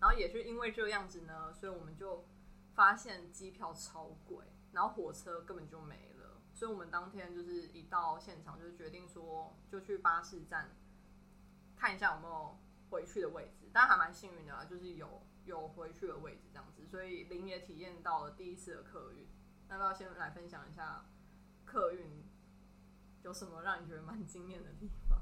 [0.00, 2.26] 然后也是因为这样子呢，所以我们就
[2.72, 10.74] 发现机票超贵，然后火车根本就没了，所以我们当天就是一到现场就决定说，就去巴士站
[11.76, 19.26] 看一下有没有回去的位置，但还蛮幸运的啦，就是有有回去的位置这样子，所以林也体验到了第一次的客运。
[19.66, 21.04] 那要不要先来分享一下
[21.64, 22.22] 客运
[23.22, 25.18] 有什么让你觉得蛮惊艳的地方？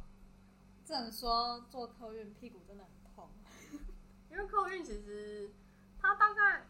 [0.85, 3.31] 只能说坐客运屁股真的很痛。
[4.31, 5.51] 因为客运其实
[5.99, 6.67] 它大概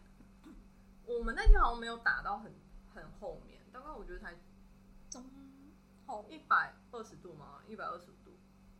[1.05, 2.53] 我们那天好像没有打到很
[2.95, 4.35] 很后面，大概我觉得才
[5.11, 5.25] 中
[6.07, 8.26] 后一百二十度嘛，一百二十度，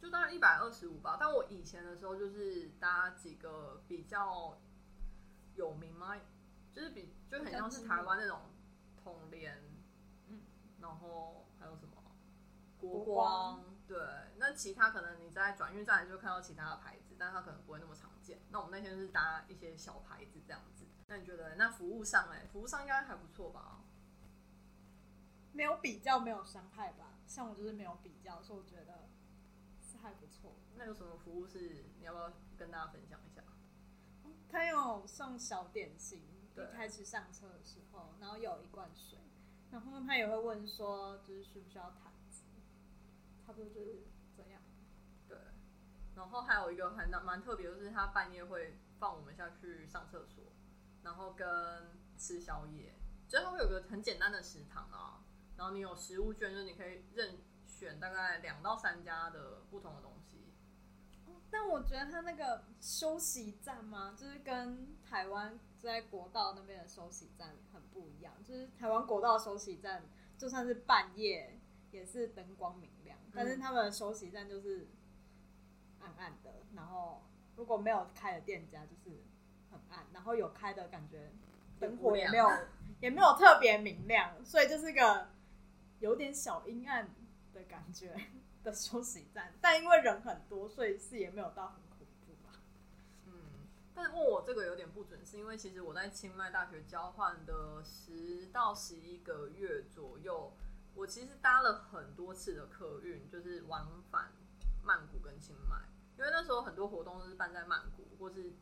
[0.07, 1.17] 就大概一百二十五吧。
[1.19, 4.57] 但我以前的时候就是搭几个比较
[5.57, 6.17] 有名吗？
[6.73, 8.41] 就是比就很像是台湾那种
[9.03, 9.61] 统联，
[10.29, 10.43] 嗯，
[10.81, 11.95] 然后还有什么
[12.79, 13.99] 国国光光，对，
[14.37, 18.41] 那其他可能你在转运站就会看到其他的牌子，但它可能不会那么常见。
[18.51, 20.87] 那我们那天就是搭一些小牌子这样子。
[21.09, 23.81] 那你觉得那服务上哎，服务上应该还不错吧？
[25.53, 27.19] 没有比较没有伤害吧？
[27.27, 29.09] 像我就是没有比较，所以我觉得
[30.15, 30.55] 不错。
[30.77, 33.43] 那有什么服务是你要不要跟大家分享一下？
[34.49, 36.23] 他有送小点心，
[36.55, 39.19] 对一开始上车的时候，然后有一罐水，
[39.71, 42.45] 然后他也会问说，就是需不需要毯子，
[43.45, 44.05] 差不多就是
[44.37, 44.63] 这样。
[45.29, 45.37] 对，
[46.15, 50.45] 然后还有一个很蛮特别，就是他半夜会放我们下去上厕所，
[51.03, 52.95] 然后跟吃宵夜，
[53.29, 55.25] 就是他会有个很简单的食堂啊，
[55.57, 57.37] 然后你有食物券，就是你可以任
[57.79, 60.55] 选大概两到三家的不同的东西。
[61.51, 68.33] 但我觉得他那个休息站嘛，就是跟台湾在国道那边的休息站很不一样。
[68.43, 70.03] 就是台湾国道休息站，
[70.39, 71.61] 就算是半夜
[71.91, 74.89] 也是灯光明亮，但是他们的休息站就是
[76.01, 76.65] 暗暗的。
[76.75, 77.23] 然后
[77.57, 79.23] 如果没有开的店家，就是
[79.71, 81.33] 很暗；然后有开的感觉
[81.79, 82.51] 灯火也没有
[83.01, 85.29] 也没有特别明亮，所以就是个
[86.01, 87.11] 有点小阴暗的
[87.69, 88.17] 感觉。
[88.67, 92.51] 的休息站，但因为人很多，所以是也没有到很恐怖吧。
[93.27, 93.33] 嗯，
[93.95, 100.53] 但是问我这个有点不准，是因为其实我在清迈大学交换的十到十一个月左右，
[100.97, 104.33] 我其实搭了很多次的客运，就是往返
[104.83, 105.77] 曼谷跟清迈，
[106.19, 108.53] 因为那时候很多活动都是办在曼谷或是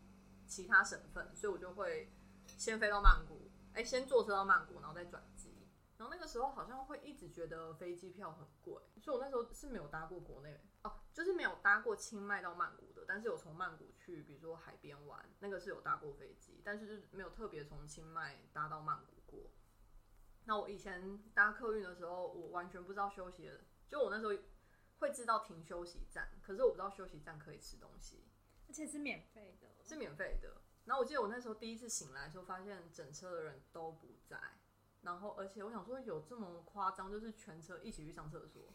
[0.47, 2.13] 其他省份，所以我就会
[2.59, 5.54] 先飞到曼谷，哎、先坐车到曼谷，然后再转机。
[5.97, 19.51] 然后那个时候好像会一直觉得飞机票很贵，所以我那时候是没有搭过国内哦，就是没有搭过清迈到曼谷的，但是有从曼谷去，比如说海边玩，那个是有搭过飞机，但是就是没有特别从清迈搭到曼谷过。
[20.47, 24.33] 那我以前搭客运的时候，我完全不知道休息的，就我那时候
[24.99, 28.25] 会知道停休息站，可是我不知道休息站可以吃东西，
[28.67, 30.61] 而且是免费的，是免费的。
[30.87, 34.39] 然后我记得我那时候第一次醒来的时候，发现整车的人都不在。
[35.05, 38.73] 然后，而且我想说，有这么夸张，就是全车一起去上厕所。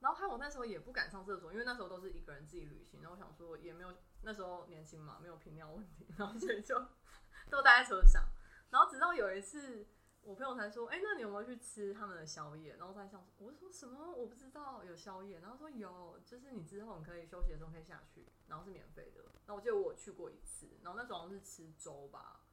[0.00, 3.02] 然后还有我那时候也不敢上厕所，因为那时候都是一个人自己旅行。
[3.02, 3.92] 然后我想说，也没有
[4.22, 6.74] 那时候年轻嘛，没有频尿问题，然后所以就
[7.50, 8.24] 都待在车上。
[8.70, 9.88] 然后直到有一次，
[10.20, 14.12] 我朋友才说：“哎、那你有没有去吃他们的宵夜？”然后我才想，我说什么？
[14.12, 15.40] 我不知道有宵夜。
[15.40, 19.22] 然后说有，就是你之后你可以休息的时候可以下去，然后是免费的。
[19.46, 22.44] 然后我记得我去过一次，然后那时候好像是吃粥吧。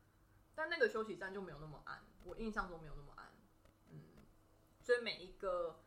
[0.55, 3.31] 但那个休息站就没有那么暗，我印象中没有那么暗，
[3.89, 4.25] 嗯，
[4.81, 5.83] 所以每一个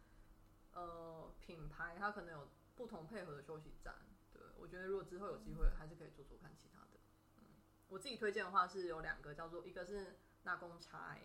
[0.73, 3.95] 呃品牌它可能有不同配合的休息站，
[4.31, 7.01] 对我觉得如果之后有机会，还是可以做做看其他的。
[7.39, 7.45] 嗯，
[7.89, 11.23] 我自己推荐的话是有两个，叫做一个是纳贡柴，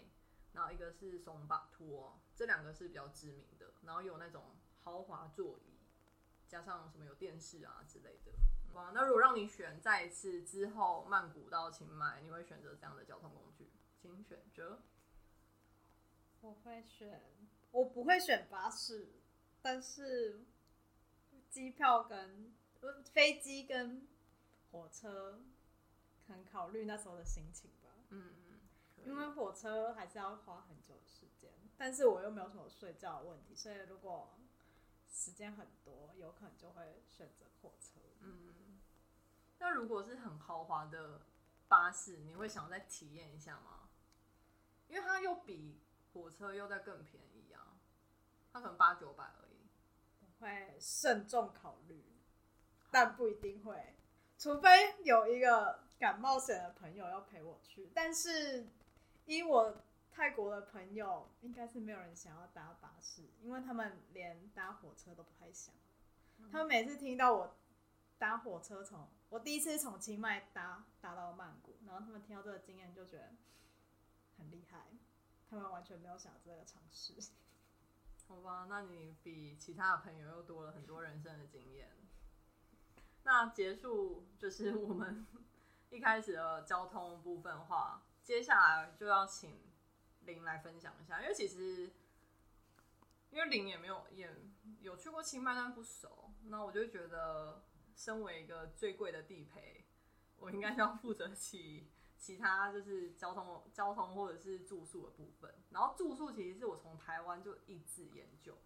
[0.54, 5.80] 然后一个是松巴托，这两个是比较知名的，然后有那种豪华座椅，
[6.48, 8.32] 加上什么有电视啊之类的。
[8.74, 13.70] 哇，那如果让你选再一次之后曼谷到清迈，你会选择这样的交通工具？
[14.02, 14.82] 请选择。
[16.42, 17.22] 我会选，
[17.72, 19.14] 我不会选巴士，
[19.62, 20.42] 但是
[21.50, 24.08] 机票跟呃飞机跟
[24.72, 25.40] 火车，
[26.28, 27.92] 可能考虑那时候的心情吧。
[28.10, 28.34] 嗯，
[28.98, 34.34] 嗯因为火车还是要花很久的时间，但是我又没有什么睡觉的问题，所以如果
[35.10, 38.00] 时间很多，有可能就会选择火车。
[38.20, 38.54] 嗯，
[39.64, 41.22] 那如果是很豪华的
[41.70, 43.88] 巴士，你会想再体验一下吗？
[44.90, 45.80] 因为它又比
[46.12, 47.80] 火车又在更便宜啊，
[48.52, 49.70] 它可能八九百而已。
[50.20, 52.04] 我会慎重考虑，
[52.92, 53.96] 但不一定会，
[54.38, 57.90] 除非有一个感冒险的朋友要陪我去。
[57.96, 58.68] 但是
[59.26, 59.78] 依我
[60.12, 65.74] 泰国的朋友，应该是没有人想要搭巴士，因为他们连搭火车都不太想。
[66.52, 67.56] 他们每次听到我
[68.24, 73.34] 搭火车从我第一次从清迈搭搭到曼谷，然后他们听到这个经验就觉得
[74.38, 74.88] 很厉害，
[75.50, 77.16] 他们完全没有想这个尝试。
[78.26, 81.92] 好吧，那你比其他的朋友又多了很多人生的经验。
[83.24, 85.28] 那结束就是我们
[85.90, 89.60] 一开始的交通部分话，接下来就要请
[90.22, 91.92] 林来分享一下，因为其实
[93.32, 94.34] 因为林也没有也
[94.80, 97.62] 有去过清迈，但不熟，那我就觉得
[97.96, 99.86] 身为一个最贵的地陪，
[100.38, 105.54] 我应该要负责起其他就是交通、交通或者是住宿的部分。
[105.70, 108.58] 然后住宿其实是我从台湾就一直研究，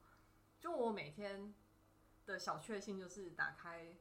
[0.60, 1.54] 就我每天
[2.26, 3.96] 的小确幸就是打开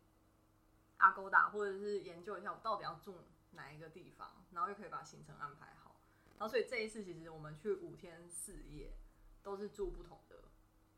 [0.98, 3.18] 阿勾达，或者是研究一下我到底要住
[3.52, 6.00] 哪一个地方，然后又可以把行程安排好。
[6.38, 8.92] 然后所以这一次其实我们去五天四夜，
[9.42, 10.36] 都是住不同的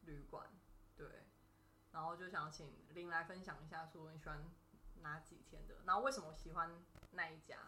[0.02, 0.50] 旅馆，
[0.96, 1.06] 对。
[1.92, 4.44] 然后就想请林来分享一下，说你喜欢
[5.02, 7.58] 哪几天的，然后为什么喜欢那一家？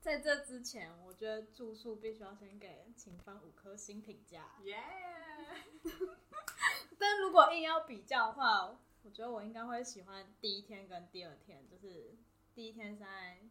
[0.00, 4.56] 在这之前，我觉得住宿必须要先给秦方五颗星评价。
[4.64, 4.78] 耶、
[6.98, 12.18] 但如果硬要比较的话，我觉得我应该会喜欢第一天跟第二天，就是
[12.54, 13.48] 第一天是在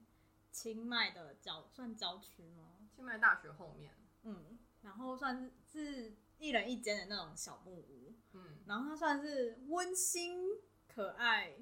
[0.52, 2.88] 清迈的郊，算郊区吗？
[2.96, 10.46] 清迈大学后面，嗯，然后算是一人一间的那种小木屋，嗯，然后它算是温馨
[10.94, 11.56] 可爱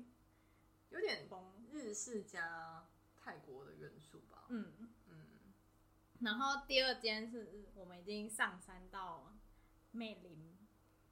[0.89, 4.47] 有点风，日式加泰国的元素吧。
[4.49, 4.89] 嗯。
[5.07, 5.27] 嗯，
[6.21, 9.37] 然后第二间是我们已经上山到
[9.91, 10.57] 魅林，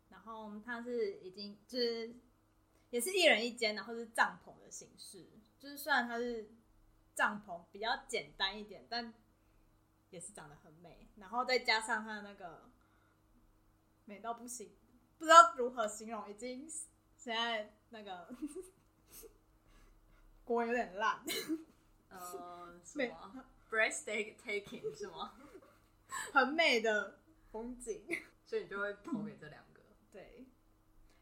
[0.09, 2.15] 然后它是已经就是
[2.89, 5.29] 也是一人一间，然后是帐篷的形式，
[5.59, 6.49] 就是虽然它是
[7.13, 9.13] 帐篷比较简单一点，但
[10.09, 12.71] 也是长得很美，然后再加上它的那个
[14.09, 14.75] 美到不行，
[15.19, 16.67] 不知道如何形容，已经
[17.15, 18.27] 现在那个
[20.43, 21.23] 国文有点烂，
[22.09, 25.35] 呃，什美么 breathtaking 是吗？
[26.33, 27.19] 很美的
[27.51, 28.03] 风景。
[28.47, 29.81] 所以你就会投给这两个。
[30.11, 30.43] 对，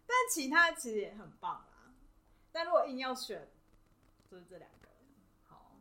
[0.05, 1.93] 但其他其实也很棒啦。
[2.53, 3.51] 但如果硬要选，
[4.31, 4.87] 就是这两个。
[5.45, 5.75] 好，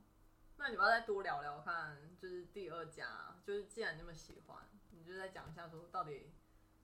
[0.56, 6.32] 那你要不要再多聊聊看，就是第二家，就是既然你那么喜欢，你就再讲一下说到底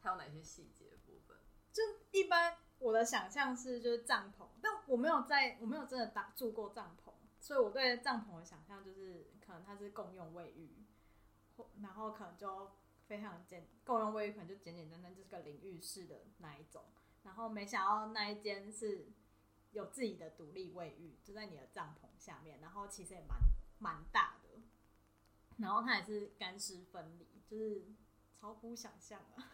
[0.02, 1.36] 它有哪些细节部分。
[1.72, 10.84] 就一般我的想象是就是帐篷，但我没有在我没有真的打住过帐篷，所以我对帐篷的想象就是可能它是共用卫浴，
[11.80, 12.72] 然后可能就
[13.06, 16.84] 非常简共用卫浴可能就简简单单就是个淋浴室的那一种，
[17.22, 19.06] 然后没想到那一间是
[19.70, 23.38] 有自己的独立卫浴，就在你的帐篷下面，然后其实也蛮
[23.78, 24.60] 蛮大的，
[25.56, 27.86] 然后它也是干湿分离，就是
[28.38, 29.52] 超乎想象啊。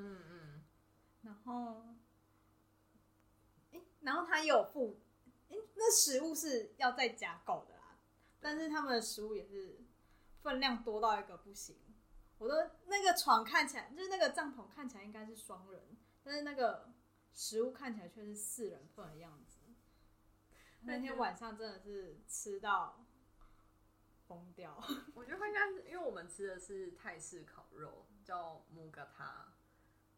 [0.00, 0.62] 嗯嗯，
[1.22, 1.82] 然后，
[3.72, 5.00] 诶，然后他也有附，
[5.48, 7.98] 诶，那食物是要再加购的啦，
[8.40, 9.80] 但是他们的食物也是
[10.40, 11.76] 分量多到一个不行。
[12.38, 16.92] 我的那个床看起来，就是那个帐篷看起来应该是双人，但是那个
[17.34, 19.58] 食物看起来却是四人份的样子。
[20.82, 23.04] 那天晚上真的是吃到
[24.28, 24.80] 疯掉，
[25.12, 29.54] 我觉得应该是因为我们吃的是泰式烤肉，叫木格塔。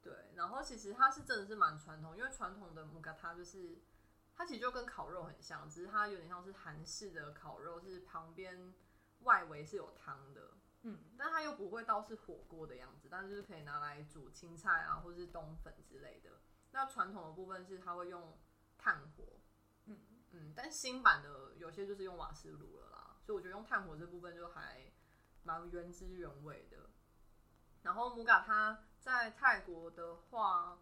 [0.02, 3.82] 对，然后其实它是真的是蛮传统，因为传统的木嘎它就是
[4.34, 8.72] 它其实就跟烤肉很像，只是它有点像是韩式的烤肉，是旁边
[9.20, 16.40] 外围是有汤的，嗯，但它又不会到是火锅的样子，但是就是可以拿来煮青菜啊，或是冬粉之类的。
[16.72, 18.38] 那传统的部分是它会用
[18.78, 19.40] 炭火，
[19.84, 24.90] 嗯嗯，但新版的有些就是用瓦斯炉了啦，所以我觉得用炭火这部分就还
[25.42, 26.88] 蛮原汁原味的。
[27.82, 30.78] 然后木嘎它在泰国的话，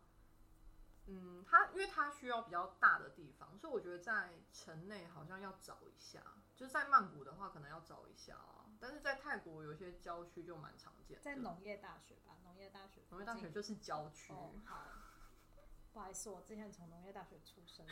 [1.07, 6.21] 嗯，它因为它需要比较大的地方，所以我觉得在城内好像要找一下，
[6.55, 8.67] 就是在曼谷的话可能要找一下啊。
[8.81, 14.33] 但是在泰国有些郊区就蛮常见的，在农业大学吧，农业大学，农业大学就是郊区。
[14.33, 14.85] 哦，好，
[15.93, 17.87] 不好意思，我之前从农业大学出生，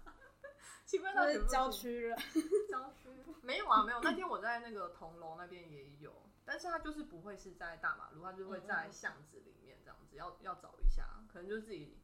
[0.84, 2.16] 清迈大学就是郊区了。
[2.68, 3.08] 郊区
[3.42, 4.00] 没有啊，没有。
[4.02, 6.12] 那天我在那个铜楼那边也有，
[6.44, 11.98] 但是他就是不会是在大马路，他就会在巷子里面这样子，要要找一下，可能就自己。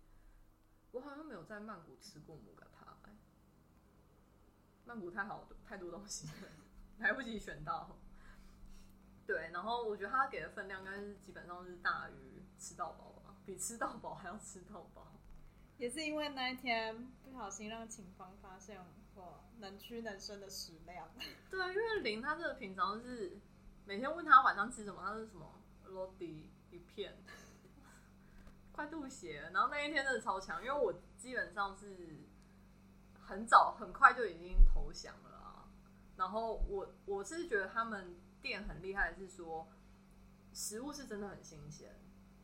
[0.93, 3.17] 我好像没有在曼谷吃过母嘎塔、欸，
[4.87, 6.49] 曼谷太好太多东西了，
[6.99, 7.99] 来不及选到。
[9.27, 15.13] 对，然后我觉得他给的分量应该是基本上是大于吃到饱吧，比吃到饱还要吃到饱。
[15.77, 18.83] 也是因为那一天不小心让警方发现
[19.15, 21.07] 我能屈能伸的食量，
[21.51, 23.39] 对啊，因为林他这个平常是
[23.89, 25.51] 每天问他晚上吃什么，他是什么
[25.87, 27.17] 罗迪一片，
[28.71, 29.51] 快吐血了。
[29.53, 32.19] 然后那一天真的超强，因为我基本上是
[33.19, 35.71] 很早很快就已经投降了啊。
[36.19, 39.67] 然后我我是觉得他们店很厉害，是说
[40.53, 41.99] 食物是真的很新鲜，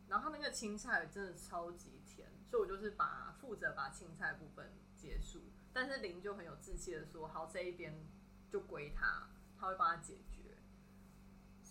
[0.07, 5.43] 然后他那个青菜真的超级甜，所以我就是把负责把青菜部分结束。
[5.71, 8.03] 但是林就很有志气的说：“好，这一边
[8.49, 9.29] 就归他，
[9.59, 10.34] 他会帮他解决。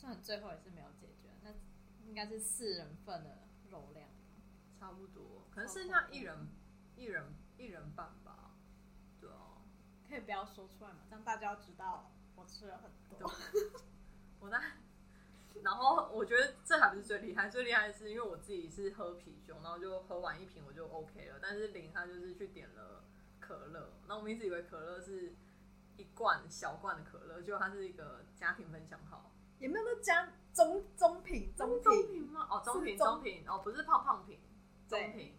[0.05, 1.50] 虽然最后也是没有解决，那
[2.07, 3.38] 应该是四人份的
[3.70, 4.07] 肉量。
[4.78, 6.46] 差不多，可能剩下一人
[6.94, 8.50] 一人一人半吧。
[9.18, 9.62] 对哦，
[10.07, 13.32] 可以不要说出来嘛，这样大家要知道我吃了很多。
[14.40, 14.61] 我那，
[15.62, 21.38] 然后我觉得这还不是最厉害，最厉害的是因为我自己是喝啤酒，然后就喝完一瓶我就 OK 了。
[21.40, 23.05] 但是林他就是去点了
[23.40, 25.34] 可乐，那我们一直以为可乐是
[25.96, 29.30] 一罐小罐的可乐，结果它是一个家庭分享号。
[29.65, 32.47] 也没有那加中中品中中品，瓶吗？
[32.51, 34.39] 哦，中品中中瓶哦，不是胖胖品，
[34.87, 35.35] 中对瓶。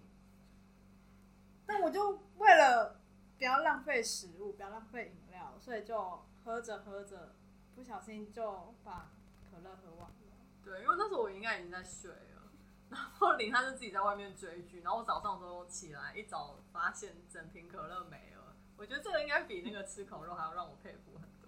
[1.68, 3.00] 但我就为了
[3.38, 7.36] 不要浪费食物，不要浪费饮料，所以就喝着喝着，
[7.76, 9.12] 不小心就把
[9.48, 10.16] 可乐喝完了。
[10.64, 12.52] 对，因为那时候我应该已经在睡了，
[12.90, 21.46] 然后林他就自己在外面追剧，然后我早上的时候起来一早发现整瓶可乐没了，我觉得这个应该比那个吃烤肉还要让我佩服很多。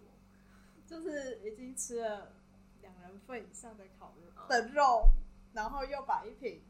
[0.86, 2.32] 就是已经吃了
[2.88, 5.10] 两人份以上的烤肉嗯的肉，
[5.54, 6.64] 然后又把一瓶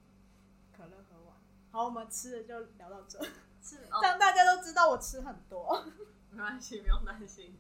[0.76, 1.36] 可乐喝完。
[1.72, 3.24] 好，我们吃的就聊到这，
[3.62, 5.86] 是哦 这，样大家都知道我吃很多。
[6.32, 7.58] 没关系，不用担心，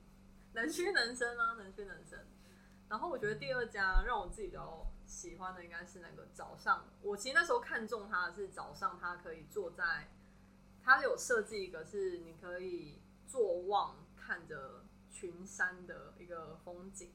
[0.54, 2.26] 能屈能伸啊，能屈能伸。
[2.90, 10.10] 然后我觉得第二家让我自己比较喜欢的应该是那个早上，我其实那时候看中它的是早上，它可以坐在，
[10.84, 17.12] 它有设计一个是你可以坐望看着群山的一个风景，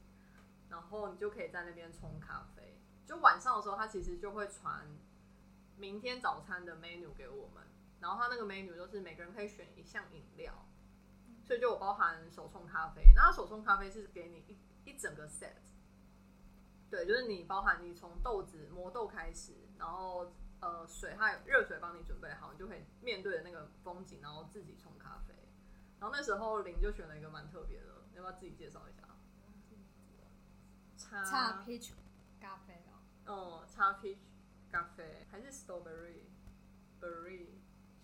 [0.73, 2.81] 然后你就可以在那边冲咖啡。
[3.05, 4.87] 就晚上的时候，他其实就会传
[5.77, 7.63] 明天早餐的 menu 给我们，
[7.99, 10.65] 然后他那个 menu 就是每个人可以选一项饮料，
[11.45, 13.13] 所以就我包含手冲咖啡。
[13.15, 14.57] 那手冲咖啡是给你一
[14.89, 15.53] 一整个 set，
[16.89, 25.35] 对，就是你包含你从豆子磨豆开始，然后呃水它有热水帮你准备好，你就可以面对着那个风景，然后自己冲咖啡。
[25.99, 29.03] 然后那时候林就选了一个蛮特别的，要不要自己介绍一下？
[31.13, 31.91] 茶差 peach
[32.41, 32.73] 咖啡
[33.25, 34.17] 哦，哦，茶 peach
[34.71, 36.23] 咖啡还是 strawberry
[36.99, 37.49] berry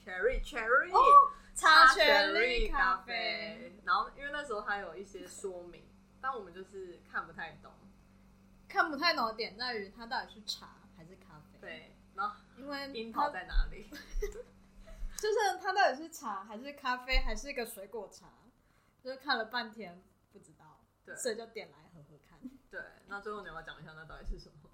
[0.03, 3.81] cherry cherry 哦茶雪雪莉咖咖啡。。
[3.83, 5.83] 然后因为那时候它有一些说明，
[6.21, 7.71] 但我们就是看不太懂。
[8.67, 13.89] 看不太懂的点在于它到底是茶还是咖啡。，对，然后因为樱桃在哪里？
[15.17, 18.27] 就是它到底是茶还是咖啡还是一个水果茶，
[19.03, 19.99] 就是看了半天
[20.31, 21.99] 不知道，对所以就点来喝。
[22.69, 24.69] 对，那最后你要不要讲一下那到底是什么？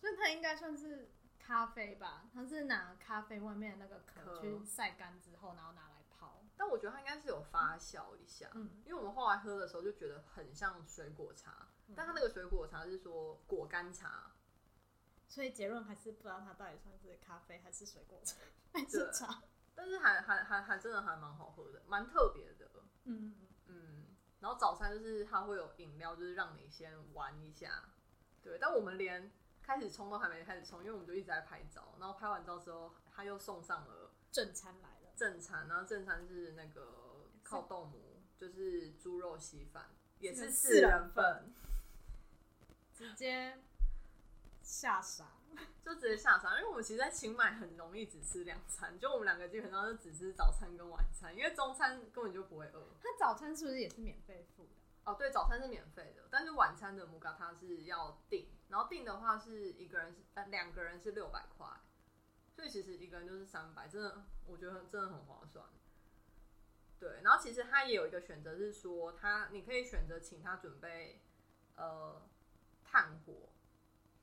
[0.00, 2.28] 所以它应该算是咖啡吧？
[2.32, 6.44] 它是拿咖啡外面的那个壳壳去晒干之后，然后拿来泡。
[6.56, 14.32] 但我觉得它应该是有发酵一下，嗯因为我们后来喝的时候就觉得很像水果茶，嗯但它那个水果茶是说果干茶，
[15.26, 18.36] 所以结论还是不知道它到底算是咖啡还是水果茶
[18.74, 19.42] 还是茶。
[19.74, 22.68] 但是还还还还真的还蛮好喝的，蛮特别的。
[23.04, 23.47] 嗯，嗯，
[24.40, 27.88] 然后早餐就是它会有饮料，就是让你先玩一下。
[28.42, 29.32] 对，但我们连
[29.62, 31.94] 开始冲都还没开始冲，因为我们就一直在拍照。
[31.98, 35.12] 然后拍完照之后，他又送上了正餐来了。
[35.16, 41.52] 正餐，然后正餐是那个靠豆母，就是猪肉稀饭，也是四四人份，
[42.94, 43.58] 直接
[44.68, 45.24] 吓傻。
[45.82, 46.58] 就直接下山。
[46.58, 52.86] 因为我们其实，在清迈很容易只吃两餐，就我们两个基本上就只吃早餐跟晚餐，因为中餐根本就不会饿。
[53.00, 54.70] 它早餐是不是也是免费付的？
[55.04, 61.66] 哦，对，早餐是免费的，但是晚餐的摩嘎他是要订，然后订的话是一个人是呃两个人是六百块，
[62.54, 65.64] 所以其实一个人就是三百，真的我觉得真的很划算。
[67.00, 71.22] 对，然后其实他也有一个选择是说，他你可以选择请他准备
[71.76, 72.20] 呃
[72.84, 73.48] 炭火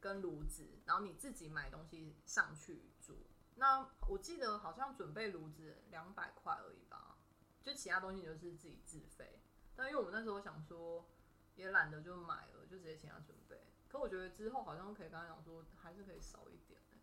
[0.05, 3.25] 跟炉子，然后你自己买东西上去煮。
[3.55, 7.17] 那我记得好像准备炉子两百块而已吧，
[7.63, 9.41] 就其他东西你就是自己自费。
[9.75, 11.09] 但因为我们那时候想说，
[11.55, 13.65] 也懒得就买了，就直接请他准备。
[13.87, 16.99] 可我觉得之后好像可以跟他讲说，还是可以少一点、欸，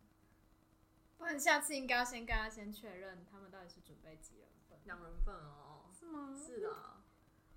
[1.17, 5.89] 不然下次应该要先跟他先确认他们到底是准备几人份，两人份哦。
[5.91, 6.33] 是吗？
[6.33, 7.02] 是啊，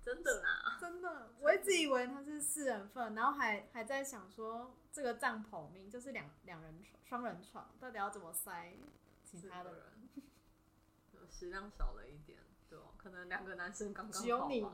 [0.07, 0.77] 真的啦。
[0.79, 8.73] 真的，我一直以为他是四人份，然后还还在想说这个帐篷名就是两两人床、双人床，到底要怎么塞
[9.25, 9.83] 其他的人？
[11.29, 12.39] 食量少了一点，
[12.69, 14.23] 对哦，可能两个男生刚刚好吧。
[14.23, 14.65] 只有你，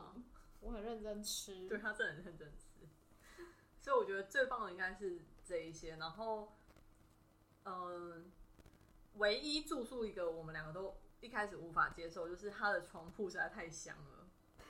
[0.60, 1.68] 我很认真吃。
[1.68, 2.86] 对他真的很认真吃，
[3.80, 5.96] 所以我觉得最棒的应该是这一些。
[5.96, 6.52] 然后，
[7.64, 8.30] 嗯、
[9.14, 14.13] 唯一住宿一个我们两个都一开始无法接受，就是他的床铺实在太香了，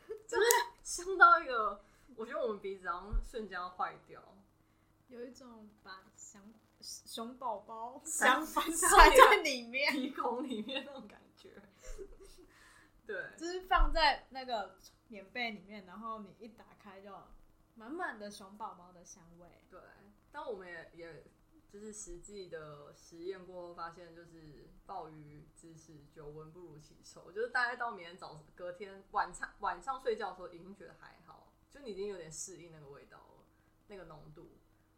[0.27, 0.45] 就是
[0.83, 1.85] 香到一个，
[2.17, 4.23] 我觉得我们鼻子好像瞬间要坏掉。
[5.09, 6.43] 有一种把香
[6.81, 11.51] 熊宝宝塞塞塞塞在里面，鼻孔里面那种感觉。
[13.07, 14.79] 对，就是放在那个
[15.09, 17.11] 棉被里面，然后你一打开就
[17.75, 19.47] 满满的熊宝宝的香味。
[19.71, 19.81] 对，
[20.33, 21.25] 但我们也也
[21.75, 33.45] 就是实际的实验过后，发现就是鲍鱼知识久闻不如其臭，就是大概到明天早隔天晚上晚上睡觉的时候，已经觉得还好，就你已经有点适应那个味道了，
[33.89, 34.53] 那个浓度，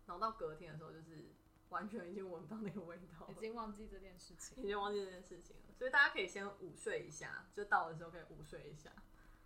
[0.04, 1.30] 然后到隔天的时候，就是
[1.70, 3.40] 完全已经闻不到那个味道已。
[3.40, 4.62] 经忘记这件事情。
[4.62, 8.92] 已经忘记这件事情了，所以大家可以先午睡一下，就到的时候可以午睡一下，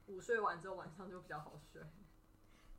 [0.09, 1.81] 午睡完之后晚上就比较好睡。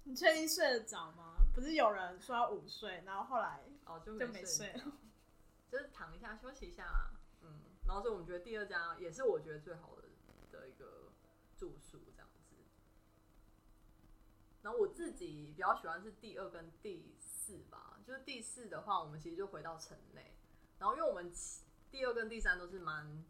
[0.04, 1.38] 你确定睡得着吗？
[1.54, 4.86] 不是有人说要午睡，然后后来哦，就就没没睡着，
[5.70, 10.04] 就是躺一下休息一下啦，嗯，然后所以我们觉得第二家也是我觉得最好的
[10.52, 11.12] 的一个
[11.58, 12.56] 住宿这样子。
[14.62, 20.38] 然后我自己比较喜欢是第二跟第四吧，就是第四的话，我们其实就回到城内，
[20.80, 23.26] 然后因为我们其第二跟第三都是蛮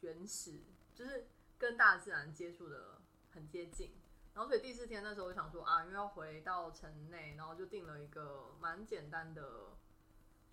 [0.00, 0.62] 原始，
[0.94, 1.26] 就是
[1.58, 3.02] 跟大自然接触的
[3.32, 3.92] 很接近。
[4.36, 9.78] 然后所以第四天那时候我想说啊，因为要回到城内，然后就订了一个蛮简单的，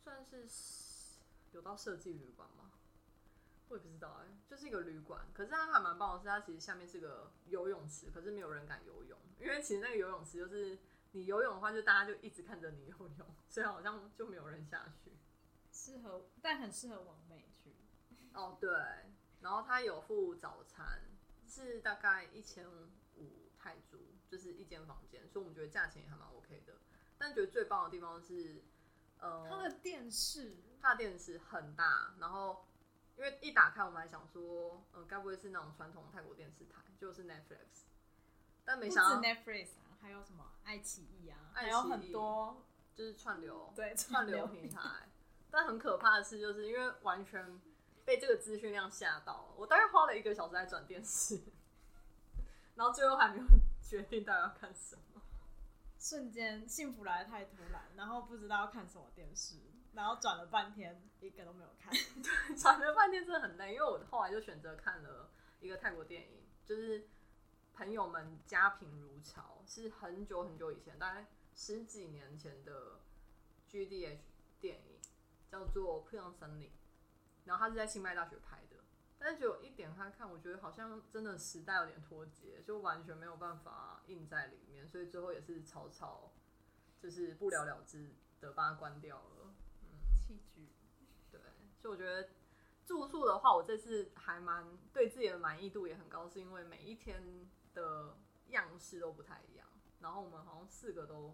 [0.02, 0.48] 算是
[1.52, 2.72] 有到设计旅馆吗？
[3.68, 5.28] 我也不知道哎、就是一个旅馆。
[5.34, 10.80] 可是它还蛮棒的是，它其实下面是个游泳池，可是没有人敢游泳，因为其实那个游泳池就是
[11.12, 15.12] 你游泳的话，就大家就一直看着你游泳，所以好像就没有人下去。
[15.74, 17.76] 适合，但很适合王美去。
[18.34, 18.72] 哦，对，
[19.42, 21.02] 然后它有附早餐，
[21.46, 22.88] 是大概一千五
[23.64, 23.97] 泰铢，
[24.28, 26.74] 就是一间房间，所以我们觉得价钱也还蛮 OK 的。
[27.18, 28.61] 但觉得最棒的地方是，
[29.20, 32.66] 呃，它的电视它的电视很大，然后
[33.16, 37.86] 因为一打开，我们还想说，嗯、该不会是那种传统泰国电视台，就是 Netflix，
[38.66, 45.09] 但没想到 Netflix 啊，还有什么爱奇艺啊，艺还有很多就是串流 对串流平台。
[45.49, 47.61] 但很可怕的是，就是因为完全
[48.03, 51.39] 被这个资讯量吓到，我大概花了一个小时在转电视，
[52.76, 53.45] 然后最后还没有
[53.82, 55.21] 决定到底要看什么。
[55.99, 59.55] 瞬间幸福来的太突然，然后不知道要看什么电视，
[59.93, 61.93] 然后转了半天一个都没有看。
[62.21, 65.30] 对转了半天真的很累，因为我后来就选择看了
[65.61, 67.07] 一个泰国电影，就是
[67.74, 72.99] 朋友们家贫如潮，是很久很久以前，大概十几年前的
[73.69, 74.17] GDH
[74.59, 74.99] 电影，
[75.49, 76.67] 叫做《漂亮森林》，
[77.45, 78.72] 然后它是在清迈大学拍的，
[79.24, 86.34] 但是只有一点他看，我觉得好像真的时代有点脱节，就完全没有办法印在里面，所以最后也是草草
[86.99, 89.55] 就是不了了之的把它关掉了。
[89.84, 89.97] 嗯
[90.28, 90.67] 器具
[91.32, 91.39] 对，
[91.80, 92.32] 所以我觉得
[92.86, 98.17] 住宿的话，我这次还蛮对自己的满意度也很高，是因为每一天的
[98.49, 99.65] 样式都不太一样。
[100.01, 101.34] 然后我们好像四个都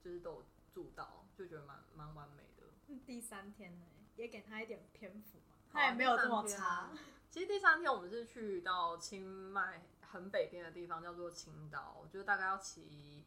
[0.00, 2.66] 就是都有住到，就觉得蛮蛮完美的。
[2.86, 3.84] 嗯第三天呢，
[4.14, 6.92] 也给他一点篇幅嘛，也没有这么差啊。
[7.30, 13.24] 其实第三天我们是去到清迈很北边的地方，叫做青岛，就是大概要骑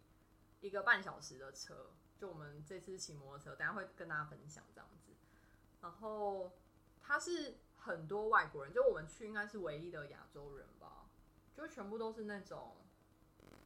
[0.62, 1.92] 一个半小时的车。
[2.18, 5.14] 就我们这次骑摩托车，等下会跟大家分享这样子。
[5.82, 6.52] 然后
[7.02, 11.08] 他是很多外国人，就我们去应该是唯一的亚洲人吧，
[11.56, 12.76] 就全部都是那种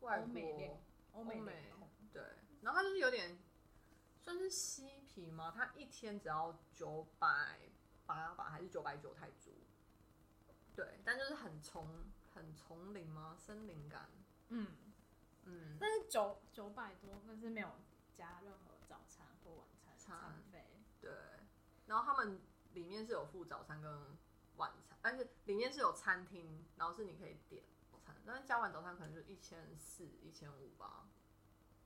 [0.01, 0.79] 外国
[1.13, 1.41] 欧美
[2.11, 2.21] 对，
[2.61, 3.39] 然后他就是有点
[4.19, 7.57] 算是嬉皮嘛，他一天只要九百
[8.05, 9.51] 八吧，还是九百九泰铢？
[10.75, 11.87] 对，但就是很丛
[12.33, 13.35] 很丛林吗？
[13.37, 14.09] 森林感，
[14.49, 14.67] 嗯，
[15.43, 17.69] 嗯，但是九九百多，但是没有
[18.15, 20.65] 加任何早餐或晚餐餐餐费。
[20.99, 21.11] 对。
[21.85, 22.41] 然后他们
[22.73, 24.17] 里面是有附早餐跟
[24.55, 31.07] 晚餐，但是里面是有餐厅，然后是你可以点早餐，但是加完早餐可能就一千四、一千五吧，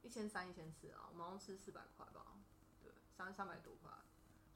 [0.02, 2.38] 一千三、一千四啊，我们好像吃四百块吧，
[2.82, 3.92] 对，三三百多块，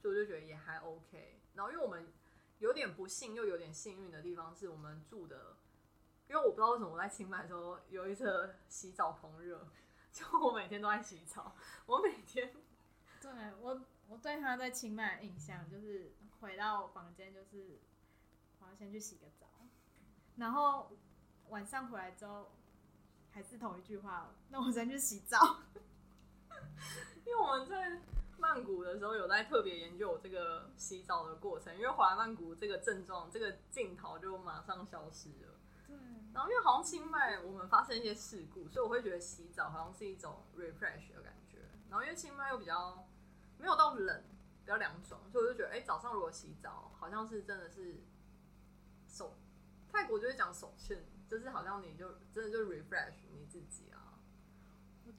[0.02, 1.40] 所以我就觉得也还 OK。
[1.54, 2.12] 然后因为我们
[2.60, 5.58] 有点不幸又有点幸运的地方是我们住的，
[6.28, 9.68] 因为我不知道为什么我在清迈的时候有一次洗澡狂热，
[10.12, 12.52] 就我每天都在洗澡，我每天
[13.22, 17.80] 对我，我对他在清迈的印象就是回到房间就是
[18.60, 19.48] 我要先去洗个澡，
[20.38, 20.92] 然后
[21.50, 22.52] 晚上回来之后
[23.30, 25.62] 还是同一句话，那我先去洗澡。
[27.26, 28.02] 因为我们在
[28.42, 35.60] 曼谷的时候有在特别研究我这个洗澡的过程，因为回来曼谷这个症状、这个镜头就马上消失了。
[35.88, 35.96] 对，
[36.34, 41.60] 然后因为好像清迈我们发生一些事故，所以我会觉得洗澡好像是一种 refresh 的感觉。
[41.88, 43.08] 然后因为清迈又比较
[43.60, 44.24] 没有到冷，
[44.64, 48.02] 比较凉爽，所以我就觉得，哎、早上如果洗澡，好像是真的是
[49.08, 49.38] 手
[49.92, 53.86] 泰国就会讲手欠，就是好像你就真的就 refresh 你自己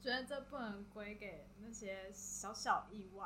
[0.03, 3.25] 觉得这不能归给那些小小意外，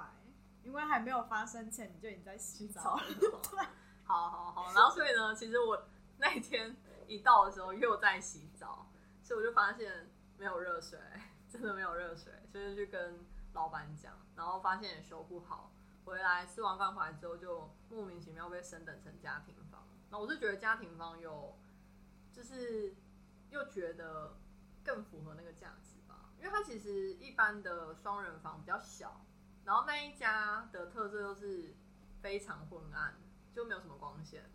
[0.62, 3.02] 因为还没有发生前你就已经在洗澡了。
[3.18, 3.66] 对，
[4.04, 4.72] 好好好。
[4.76, 5.88] 然后所以呢，其实我
[6.20, 8.92] 那天一到的时候又在洗澡，
[9.24, 11.00] 所以我就发现没有热水，
[11.50, 15.72] 真的没有热水，所以就去跟老板讲，然后发现也修不好。
[16.06, 19.88] 回来吃完饭回来之后，就莫名其妙被升等成家庭房。
[20.12, 21.58] 那我是觉得家庭房有，
[22.32, 22.96] 就是
[23.50, 24.38] 又觉得
[24.86, 25.97] 更符合那个价值，
[26.40, 29.26] 因为它其实一般的双人房比较小，
[29.66, 31.76] 然后那一家的特色就是
[32.22, 33.16] 非常昏暗，
[33.54, 34.50] 就没有什么光线，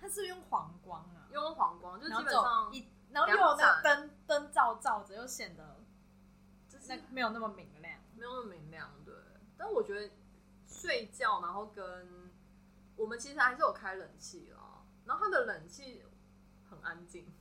[0.00, 5.80] 它是用黄光啊，用黄光，就基本上一，然后又有那个灯灯照照着，又显得
[6.68, 7.98] 就是那没有那么明亮。
[8.16, 9.14] 没有那么明亮，对。
[9.56, 10.12] 但我觉得
[10.66, 12.32] 睡觉，然后跟
[12.96, 16.02] 我们其实还是有开冷气啦，然后它的冷气
[16.68, 17.32] 很安静，对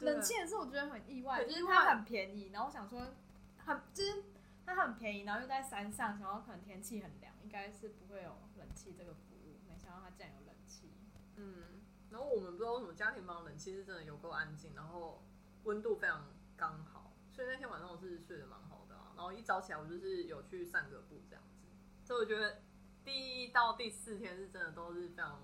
[0.00, 3.14] 冷气也是我觉得很意外，就是它很便宜，然后我想说
[3.58, 4.24] 很就是
[4.66, 9.58] 它很便宜，然后又在山上，然后可能天气很凉，应该是不会有冷气这个服务。
[9.68, 10.90] 没想到它竟然有冷气。
[11.36, 11.80] 嗯，
[12.10, 15.22] 然后我们不知道为什么家庭房冷气是真的有够安静，然后
[15.64, 16.26] 温度非常
[16.56, 19.12] 刚好，所以那天晚上我是睡得蛮好的啊。
[19.16, 21.66] 然后一早起来我就是有去散个步这样子，
[22.06, 22.62] 所以我觉得
[23.04, 25.42] 第一到第四天是真的都是非常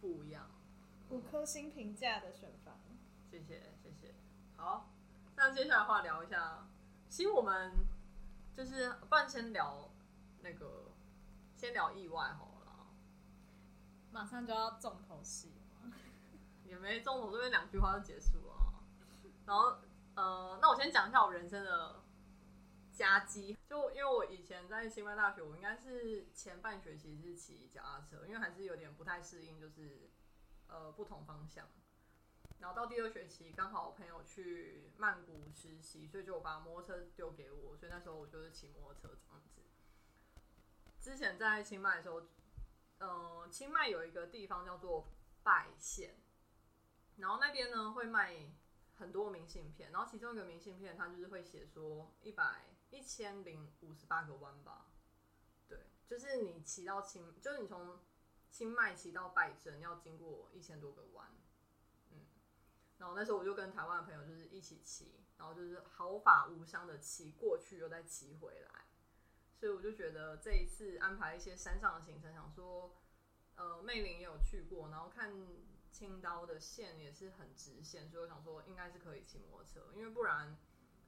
[0.00, 0.50] 不一样。
[1.10, 2.80] 五颗星评价的选房，
[3.32, 4.14] 谢谢谢谢。
[4.56, 4.90] 好，
[5.36, 6.68] 那接下来话聊一下，
[7.08, 7.72] 其实我们
[8.52, 9.90] 就是不然先聊
[10.42, 10.92] 那个，
[11.56, 12.88] 先聊意外好了。
[14.10, 15.50] 马上就要重头戏？
[16.66, 18.84] 也没重头这边两句话就结束了。
[19.46, 19.78] 然后
[20.14, 22.02] 呃，那我先讲一下我人生的
[22.92, 30.10] 夹击，就因为我以前在新麦大学，我应该是前半学期是骑脚踏车，因为还是有点不太适应，就是
[30.66, 31.66] 呃不同方向。
[32.62, 39.62] 然后到第二学期，刚好我朋友去曼谷实习，所以就把摩托车丢给我，所以那时候我就是骑摩托车这样子。
[41.00, 42.22] 之前在清迈的时候，
[42.98, 45.08] 呃，清迈有一个地方叫做
[45.42, 46.14] 拜县，
[47.16, 48.52] 然后那边呢会卖
[48.94, 54.86] 很多明信片，然后其中一个明信片它就是会写说一百一千零五十八个弯吧，
[55.68, 57.98] 对，就是你骑到清，就是你从
[58.52, 61.28] 清迈骑到拜镇要经过一千多个弯，
[63.02, 68.86] 然后那时候我就跟台湾的朋友就是一起骑，然后就是毫发无伤的骑过去又再骑回来，
[69.58, 72.96] 所以我就觉得这一次安排一些山上的行程，想说。
[73.54, 75.30] 呃，魅林也有去过，然后看
[75.90, 80.56] 青刀的线也是很直线，所以我想说应该是可以骑摩托车，因为不然，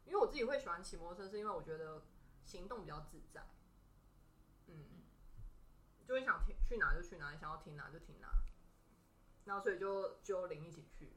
[0.05, 2.05] 因为我自己会喜欢骑摩托车，是因为我觉得
[2.45, 3.49] 行动比较自在，
[4.67, 5.03] 嗯，
[6.07, 8.29] 就会想停去哪就去哪，想要停哪就停哪，
[9.47, 11.17] 然后所以就就林一起去。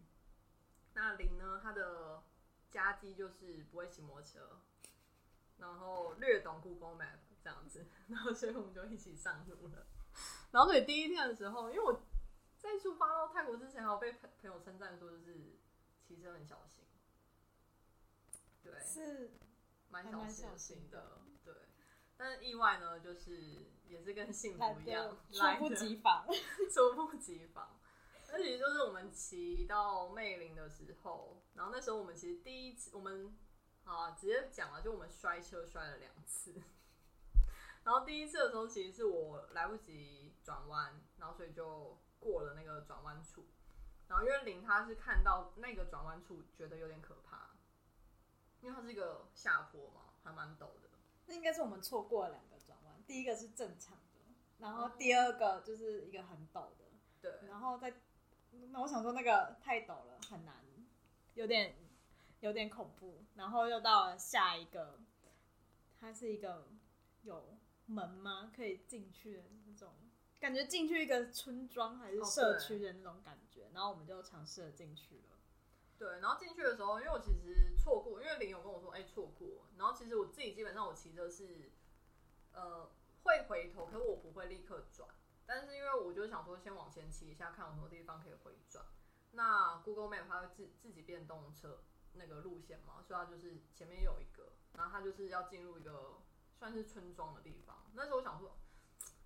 [1.00, 2.24] 那林呢，他的
[2.72, 4.60] 家机就是不会骑摩托车，
[5.58, 9.86] 然后略懂 Google Map 这样子， 然后所以我们就一起上路了。
[10.50, 12.02] 然后所以第一天的时候，因为我
[12.58, 15.60] 在出发到泰国之前，还有被朋朋友称赞说就是
[16.02, 16.84] 骑车很小心，
[18.64, 19.34] 对，是
[19.91, 21.54] 蛮小心的，对。
[22.18, 23.39] 但是意外呢，就是
[23.86, 26.26] 也是跟幸福一样， 猝不及防，
[26.72, 27.77] 猝不及防。
[28.34, 33.36] 而且就是我们骑到魅林的时候，然后那时候我们其实第一次，我们
[33.86, 36.54] 啊直接讲了，就我们摔车摔了两次。
[37.84, 43.46] 然后第一次的时候，其实是我来不及转弯，然后所以就过了那个转弯处。
[44.10, 47.52] 然后因为林他是看到那个转弯处，觉得有点可怕，
[48.62, 50.90] 因为它是一个下坡嘛，还蛮陡的。
[51.26, 54.22] 那应该是我们错过了两个转弯，第一个是正常的，
[54.60, 56.86] 然后第二个就是一个很陡的。
[57.22, 57.48] 对。
[57.48, 57.94] 然后再，
[58.72, 60.55] 那我想说那个太陡了，很难，
[61.34, 61.76] 有点
[62.41, 63.24] 有点恐怖。
[63.36, 64.99] 然后又到了下一个，
[65.99, 66.68] 它是一个
[67.24, 67.58] 有。
[67.89, 68.51] 门吗？
[68.53, 69.93] 可以进去的那种
[70.41, 75.39] 感觉，进去一个村庄还是社区的那种感觉，然后我们就尝试了进去了。
[75.97, 79.70] 对，然后进去的时候，因为我其实错过，因为林有跟我说，哎，错过。
[79.78, 81.72] 然后其实我自己基本上我骑车是，
[82.51, 82.91] 呃，
[83.24, 85.08] 会回头，可是我不会立刻转。
[85.48, 88.86] 但是因为我就想说，先往前骑一下，看有什么地方可以回转。
[89.32, 91.84] 那 Google Map 它会自自己变动车
[92.14, 96.22] 那个路线嘛，所以它就是前面有一个，然后它就是要进入一个。
[96.60, 98.58] 算是村庄的地方，那时候我想说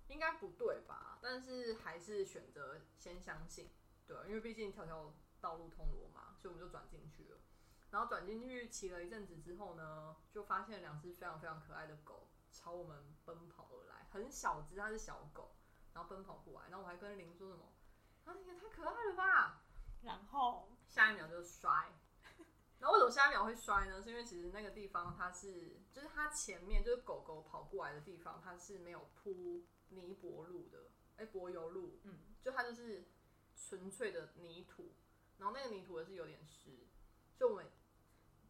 [0.08, 3.70] 应该不对吧，但是还是选择先相信，
[4.06, 7.38] 对，因为毕竟条条道路通罗马，所以我们就转进去了。
[7.90, 15.56] 然后转进去骑了一阵子之后呢，就发现两只非常非常可爱的狗朝我们奔跑而来，很小只，它是小狗，
[15.94, 17.64] 然后奔跑过来，然后我还跟林说什么，
[18.24, 19.62] 啊，也太可爱了吧，
[20.02, 21.92] 然后下一秒就摔。
[22.78, 24.02] 然后为什么下一秒会摔呢？
[24.02, 33.04] 是因为其实那个地方它是，就是它前面就是狗狗跑过来的地方，它是没有铺泥柏路的，哎，柏油路，嗯，就它就是
[33.54, 34.94] 纯粹的泥土，
[35.38, 36.88] 然后那个泥土也是有点湿，
[37.36, 37.70] 所以我们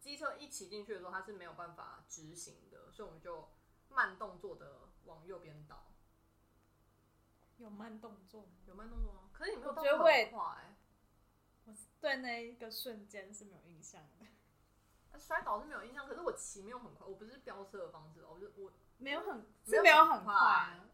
[0.01, 3.51] 机车一骑进去的时候，它是没有办法直行的，所以我们就
[3.91, 5.92] 慢动作的往右边倒。
[7.63, 8.47] 有慢动作？
[8.67, 9.31] 有慢动作吗？
[9.33, 10.77] 可是你没有动作很快。
[11.65, 14.27] 我对那一个瞬间是没有印象的。
[15.19, 20.35] 摔倒是没有印象，可是我骑没有很快，我不是飙车的方式，我就我没有很是没有很快，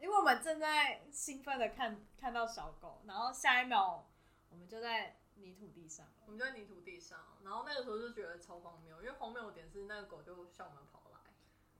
[0.00, 4.06] 因为我们正在兴奋的看看到小狗，然后下一秒
[4.50, 11.18] 我们就在泥土地上，我们就在泥土地上，然后那个时候就觉得超荒谬，因为荒谬的点是那个狗就向我们跑来，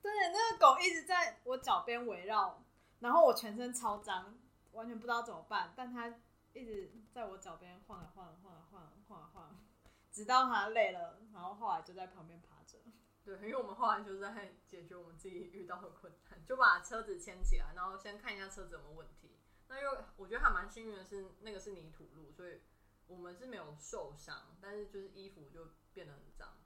[0.01, 2.63] 对，那个狗一直在我脚边围绕，
[3.01, 4.39] 然后我全身超脏，
[4.73, 6.09] 完全不知道怎么办，但他
[6.53, 9.65] 一直在我脚边晃啊晃啊晃啊晃啊晃啊晃。
[10.11, 12.79] 直到他累了，然后后来就在旁边趴着。
[13.23, 19.37] 对，因为我们后来就是在解决我们自己遇到的困难，就把车子牵起来，然后先看一下车子有没有问题。
[19.69, 22.63] 那因为我觉得还蛮幸运的是，那个是泥土路，所以
[23.07, 26.57] 我们是没有受伤，但是就是衣服就变得很脏。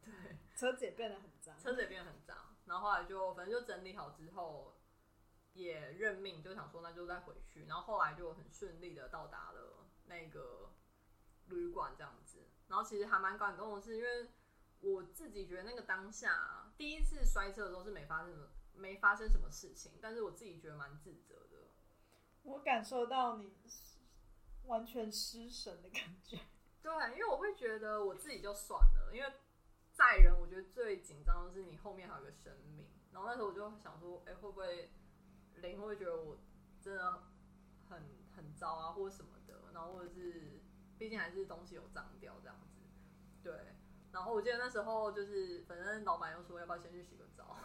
[0.00, 2.36] 对，车子也变得很脏，车子也变得很脏。
[2.66, 4.76] 然后后来就反正就整理好之后，
[5.54, 7.66] 也认命，就想说那就再回去。
[7.66, 10.70] 然后后来就很顺利的到达了那个
[11.48, 12.38] 旅馆这样子。
[12.68, 14.28] 然后其实还蛮感动的是，因为
[14.80, 21.68] 我自己觉得那个当下第一次摔车的时候是没发生什么没发生什么事情，但是我自己觉得蛮自责的。
[22.42, 23.54] 我感受到你
[24.64, 26.40] 完全失神的感觉。
[26.82, 29.32] 对，因为我会觉得我自己就算了，因为
[29.92, 32.90] 载人我觉得最紧张的是你后面还有个生命。
[33.12, 34.90] 然后那时候我就想说，哎，会不会
[35.70, 36.36] 灵会觉得我
[36.80, 37.22] 真的
[37.88, 38.02] 很
[38.36, 39.54] 很糟啊，或者什么的？
[39.72, 40.60] 然后或者是
[40.98, 42.82] 毕竟还是东西有脏掉这样子。
[43.42, 43.74] 对。
[44.12, 47.56] 然后我记得那时候就是，反正老板又说要不要先去洗个澡？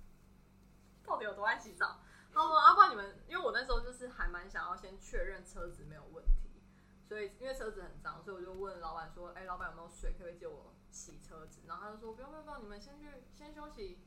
[1.04, 2.00] 到底有多爱洗澡？
[2.32, 6.62] 他说：“阿爸，你们因为我那时候就是还蛮想要先确认车子没有问题，
[7.06, 13.98] 所以因为车子很脏，所以我就问老板说：‘哎，老板有没有水，可不可以借我洗车子？’然后他就说：‘不用不用不用，你们先去先休息，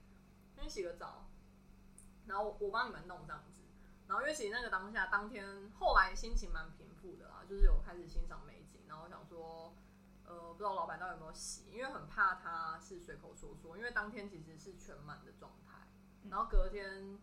[0.56, 1.28] 先洗个澡，
[2.32, 3.62] 然后我帮你们弄这样子。’
[4.08, 9.76] 然后因为其实那个当下当天后来心情蛮平复的啦，就是有开始欣赏美景，然后想说，
[10.26, 15.88] 呃，不知道老板到底有没有洗，因为很怕他是随口说说，因为当天其实是全满的状态，
[16.30, 17.20] 然后隔天。”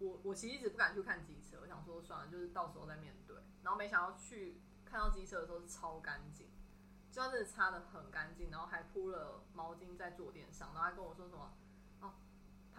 [0.00, 3.36] 我我其实一直不敢去看机车，我想说算了，就是到时候再面对。
[3.62, 6.48] 然后没想到去看到机车的时候是超干净，
[7.12, 11.50] 就真的擦的很干净，然后还铺了毛巾在坐垫上，然后还跟我说什么哦，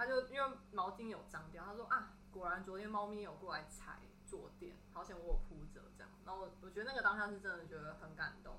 [0.02, 6.12] 他就因为毛巾有脏掉，他说啊，果然昨天猫咪有过来踩坐垫，好险我有铺着这样。
[6.26, 8.56] 然后我觉得那个当下是真的觉得很感动。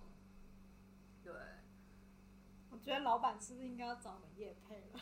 [1.24, 1.34] 对，
[2.70, 5.00] 我觉得老板是不是应该要找我们叶配了？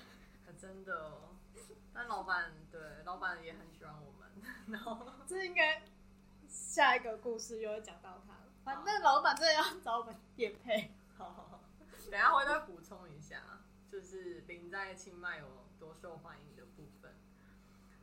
[0.58, 1.18] 真的。
[1.92, 4.30] 但老板对老板也很喜欢我们，
[4.68, 5.82] 然后 这应该
[6.48, 8.46] 下一个故事又会讲到他了。
[8.64, 11.60] 反正老板真的要找我们叶配，好好好，
[12.10, 13.42] 等下会再补充一下，
[13.92, 15.46] 就是林在清迈有
[15.80, 17.12] 多受欢迎的部分。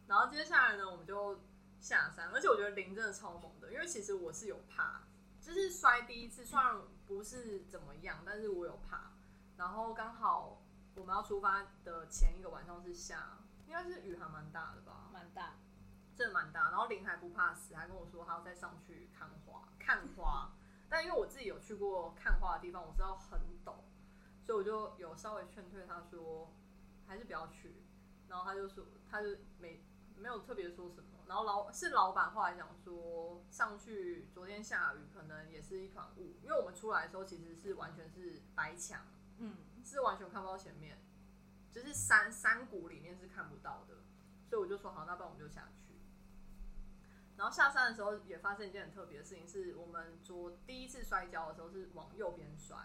[0.07, 1.39] 然后接下来呢，我们就
[1.79, 5.03] 下山，而且我觉得林真的超猛的，因为其实我是有怕，
[5.39, 6.75] 就是摔第一次，虽然
[7.05, 9.11] 不是怎么样，但是我有怕。
[9.55, 10.61] 然后刚好
[10.95, 13.37] 我们要出发的前一个晚上是下。
[13.67, 15.55] 应该是雨还蛮大的吧，蛮大，
[16.15, 16.69] 真的蛮大。
[16.69, 20.49] 然后林还不怕死，还跟我说他要再上去看花，看花。
[20.87, 23.73] 但因为我自己有去过看花的地方，我知道很陡，
[24.41, 26.49] 所以我就有稍微劝退他说，
[27.07, 27.81] 还是不要去。
[28.27, 29.83] 然后他就说，他就没
[30.15, 31.23] 没有特别说什么。
[31.25, 39.01] 然后老是老板后来讲说，上去昨天下雨，可能也是一团雾，因为我们出来的时候其实是完全是白墙，
[39.37, 40.97] 嗯，是完全看不到前面。
[41.69, 43.95] 就是山山谷里面是看不到的，
[44.49, 45.93] 所以我就说好，那不然我们就下去。
[47.35, 52.75] 然后下山的时候也发生一件很特别的事情，是我们左第一次摔跤的时候是往右边摔，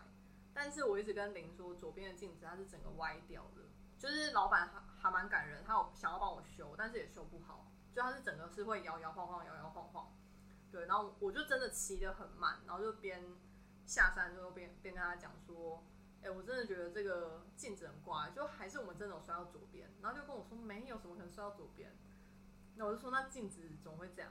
[0.52, 3.62] 但是我一直跟林说，左边的镜子它是整个歪掉的，
[4.02, 10.12] 就是老板还还蛮感人，他有想要帮我修，但是也修不好，就他是整个是会摇摇晃晃，摇摇晃晃。
[10.72, 13.22] 对，然后我就真的骑得很慢，然后就边
[13.86, 15.86] 下山之后边边跟他讲说。
[16.24, 21.98] 哎，我真的觉得这个镜子很怪，就还是我们真的有摔到左边，然后就跟我说没有什么可能摔到左边，
[22.76, 24.30] 那我就说那镜子怎么会这样？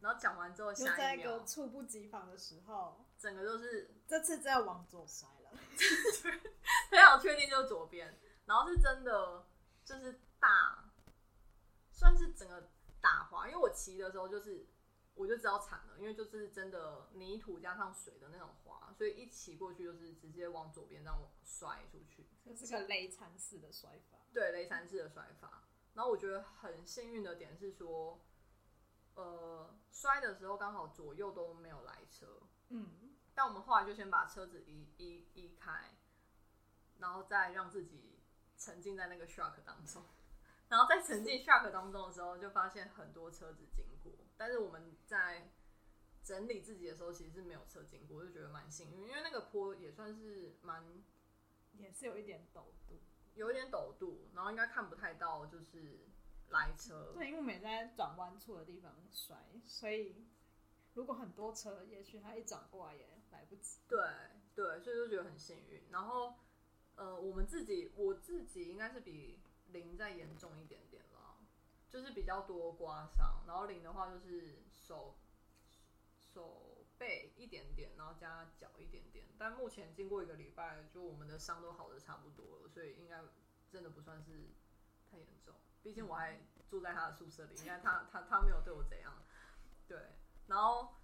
[0.00, 5.50] 然后讲完之后，下在一个猝不及防的时候，整个就是这次真的往左摔了
[6.90, 8.18] 非常确定就是左边，
[8.50, 9.46] 然后是真的
[9.84, 10.90] 就是大，
[11.92, 12.68] 算是整个
[13.00, 14.66] 打滑，因为我骑的时候就是。
[15.16, 24.16] 我就知道惨了，因为就是真的泥土加上水的那种滑，所以一骑过去就是直接往左边这样摔出去，这是个雷残式的摔法。
[24.32, 25.64] 对，雷残式的摔法。
[25.92, 28.24] 然后我觉得很幸运的点是说，
[29.14, 35.98] 呃，摔的时候刚好左右都没有来车，嗯，但我们后来就先把车子移移移开，
[36.98, 38.09] 然后再让自己
[38.60, 40.04] 沉浸在那个 shock 当中。
[40.68, 44.12] 然后在沉浸 shock 当中的时候，就发现很多车子经过。
[44.36, 45.50] 但是我们在
[46.22, 50.84] 整理自己的时候，其实是没有车经过，就觉得蛮幸运，因为那个坡也算是蛮，
[51.72, 53.00] 也是有一点陡度，
[53.34, 56.06] 有一点陡度，然后应该看不太到就是
[56.50, 57.12] 来车。
[57.14, 59.36] 对，因为我们在转弯处的地方摔，
[59.66, 60.24] 所以
[60.94, 63.80] 如果很多车，也许他一转过来也来不及。
[63.88, 63.98] 对
[64.54, 65.82] 对，所以就觉得很幸运。
[65.90, 66.34] 然后
[67.00, 69.40] 呃，我们自己我自己应该是比。
[69.72, 71.36] 零再严重一点点了，
[71.88, 75.14] 就是比较多刮伤，然后零的话就是手
[76.18, 79.26] 手背一点点，然后加脚一点点。
[79.38, 83.22] 但目前经过一个礼拜，就我们的伤都好的差不多了，所以应该
[83.70, 84.50] 真的不算是
[85.08, 85.54] 太严重。
[85.84, 89.22] 毕竟我还住在他的宿舍里， 应该他他他没有对我怎样。
[89.86, 89.96] 对，
[90.48, 90.96] 然后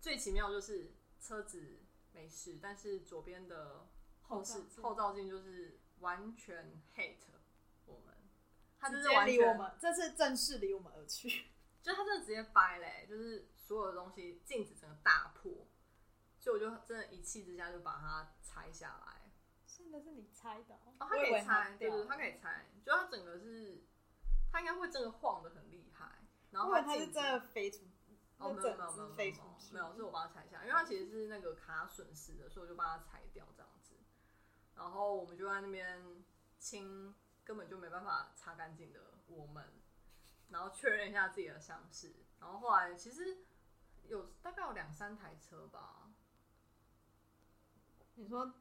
[0.00, 1.80] 最奇妙就是车子
[2.12, 3.88] 没事，但是左边的
[4.28, 7.16] 后视后照镜就是完全 hate
[7.86, 8.14] 我们，
[8.78, 11.46] 他就是完全离我们，这次正式离我们而去。
[11.82, 15.68] 就他真的直接掰嘞、就是所有的东西镜子整个大破，
[16.40, 19.30] 所以我就真的一气之下就把它拆下来。
[19.64, 23.84] 现在是你猜的哦，哦，它我以为可以拆，对掉对，它可以拆，就他整个是，
[24.50, 26.10] 他应该会真的晃的很厉害，
[26.50, 27.84] 然后我以为它是真的飞出，
[28.38, 29.32] 哦，没有没有没有没有
[29.70, 33.75] 没有是我把它拆下，因为它其实是那个卡损失的，所以我就把它裁掉这样子。
[34.76, 36.24] 然后我们就在那边
[36.58, 37.14] 清
[37.44, 39.64] 根本就没办法擦干净的我们，
[40.50, 42.14] 然后确认一下自己的伤势。
[42.38, 43.38] 然后后来其实
[44.04, 46.12] 有大概有两三台车吧，
[48.14, 48.54] 你说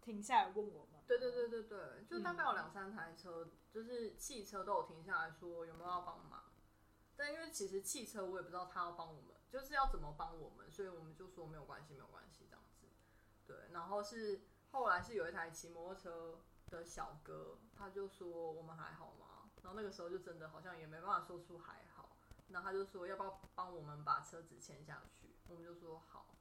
[0.00, 1.02] 停下来问我们？
[1.06, 6.44] 对对对对对，就大概嗯有两三台车，就是汽车都有停下来说有没有要帮忙。
[7.16, 12.86] 但因为其实汽车我也不知道他要帮我们，就是要怎么帮我们，所以我们就说没有关系，没有关系这样子。
[13.46, 19.50] 对，然后是后来是有一台骑摩托车的小哥，他就说我们还好吗？
[19.62, 22.16] 然后那个时候就真的好像也没办法说出还好，
[22.48, 26.34] 然后他就说要不要帮我们把车子牵下去，我们就说好，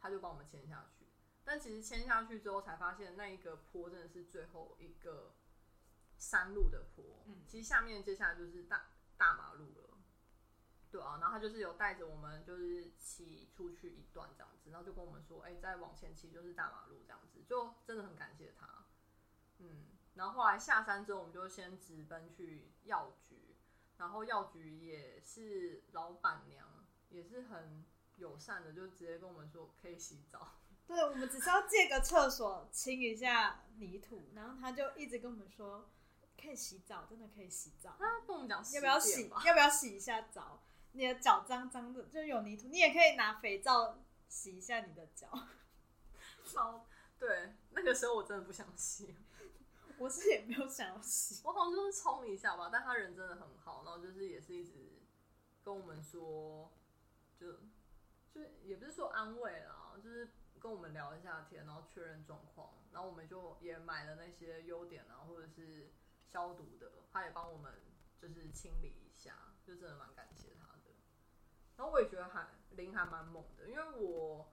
[0.00, 1.06] 他就帮我们牵下去。
[1.44, 5.34] 但其实牵下去之后才发现，那一个坡真的是最后一个
[6.16, 7.24] 山路的坡。
[7.26, 9.91] 嗯其实下面接下来就是大大马路了。
[10.92, 18.84] 对啊，然后他就是有带着我们，就是骑出去一段这样子，然后就跟我们说，哎、再往前骑就是大马路这样子，就真的很感谢他。
[19.58, 23.56] 嗯，然后后来下山之后，我们就先直奔去药局，
[23.96, 26.68] 然后药局也是老板娘
[27.08, 27.82] 也是很
[28.16, 30.58] 友善的，就直接跟我们说可以洗澡。
[30.86, 35.88] 对，我们只是要借个厕所清一下泥土，然后他就一直跟我们说
[36.38, 39.30] 可以洗澡，真的可以洗澡，他跟我们讲要不要洗？
[39.46, 40.60] 要不要洗一下澡？
[40.92, 45.28] 你的脚脏脏的，就有泥土，你也可以拿肥皂洗一下你的脚。
[46.44, 46.86] 超
[47.18, 49.14] 对，那个时候我真的不想洗，
[49.96, 55.00] 我是也没有想要洗，我好像就是冲一下吧，但他人真的很好，然后就是也是一直
[55.62, 56.72] 跟我们说，
[57.38, 57.52] 就
[58.34, 60.28] 就也不是说安慰啦，就是
[60.58, 65.92] 跟我们聊一下天，然后确认状况，然后我们就也买了那些优点啊，或者是
[66.26, 67.72] 消毒的，他也帮我们
[68.20, 70.81] 就是清理一下，就真的蛮感谢他的。
[71.82, 74.52] 然后我也觉得还林还蛮猛的，因为我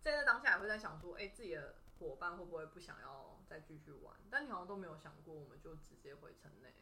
[0.00, 4.14] 在那当下也会在想说，哎、自己的伙伴会不会不想要再继续玩？
[4.30, 6.72] 但你好像都没有想过，我们就直接回城内，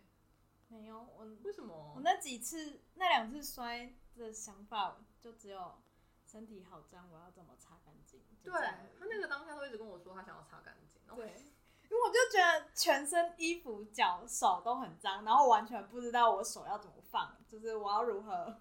[0.69, 1.25] 没有我。
[1.43, 2.01] 为什么我？
[2.03, 5.81] 那几次、那两次摔的想法，就只有
[6.27, 8.21] 身体好脏，我要怎么擦干净？
[8.45, 11.27] 就对他那个当下都一直跟我说他想要擦干净，对，
[11.89, 18.61] 因为我就觉得全身衣服、脚、手都很脏，然后完全不知道我手要怎么放，就是我要如何，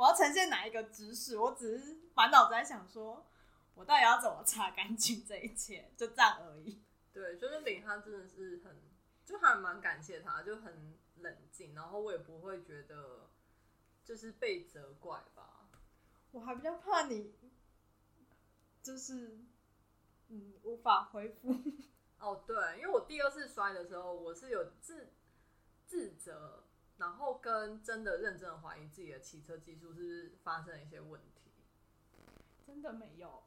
[0.00, 3.26] 我要呈现哪一个姿势，我只是满脑子在想说，
[3.74, 6.82] 我到底要怎么擦干净这一切，就这样而已。
[7.12, 8.80] 对，就是林他真的是很，
[9.26, 13.28] 就还蛮感谢他，就很冷静，然后我也不会觉得
[14.02, 15.68] 就是被责怪吧。
[16.30, 17.34] 我还比较怕你，
[18.82, 19.38] 就是
[20.28, 21.54] 嗯无法恢复。
[22.20, 25.12] 哦，对，因为我第二次摔的时候，我是有自
[25.84, 26.64] 自责，
[27.00, 31.50] 然后跟真的认真的怀疑自己的骑车技术是不是发生了一些问题，
[32.66, 33.42] 真的没有，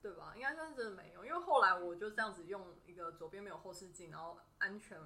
[0.00, 0.32] 对吧？
[0.34, 4.98] 应该算是真的没有，因为后来我就这样子用一个左边没有后视镜，然后安全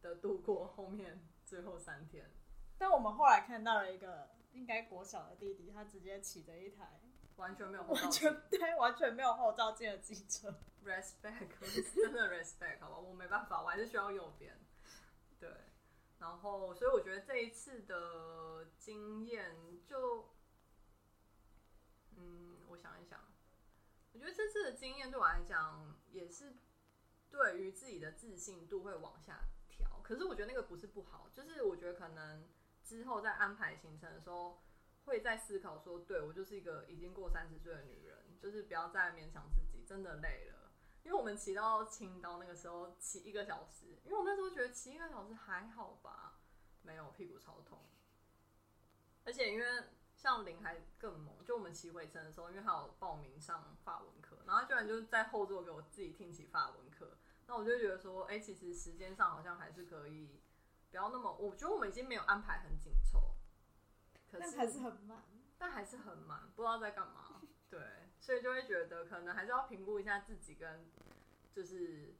[0.00, 2.30] 的度过后面最后三天。
[2.78, 7.02] 但我们后来看到了一个应该国小的弟弟，他直接骑着一台
[7.36, 10.48] 完全没有 后照镜完全对完全没有后照镜的机车。
[10.82, 11.48] respect，
[11.94, 14.58] 真的 respect，好吧，我没办法，我还是需要右边。
[16.22, 20.30] 然后所以我觉得这一次的经验就，
[22.16, 23.18] 嗯，我想一想，
[24.12, 26.54] 我觉得这次的经验对我来讲也是
[27.28, 30.00] 对于自己的自信度会往下调。
[30.04, 32.48] 可是我觉得那个不是不好，就是我觉得可能
[32.84, 34.62] 之后在安排行程的时候，
[35.06, 40.61] 会在思考说，对我就是一个已经过三十岁的女人，就是不要再勉强自己，真的累了。
[41.04, 46.38] 因为我们骑到青岛那个时候骑一个小时，因为我那时候觉得骑一个小时还好吧，
[46.82, 47.78] 没有屁股超痛，
[49.24, 49.66] 而且因为
[50.14, 60.40] 像林还更猛，就我们骑回程的时候，因为他有报名上法文课，然后他居然就是在后座给我自己听起法文课，那我就觉得说，哎、其实时间上好像还是可以
[60.90, 63.34] 不要那么，我觉得我们已经没有安排很紧凑，
[64.30, 65.24] 可是但还是很慢。
[65.58, 67.40] 但还是很慢，不知道在干嘛。
[67.72, 67.80] 对，
[68.20, 70.84] 所以就会觉得可能还是要评估一下自己跟
[71.54, 72.14] 就是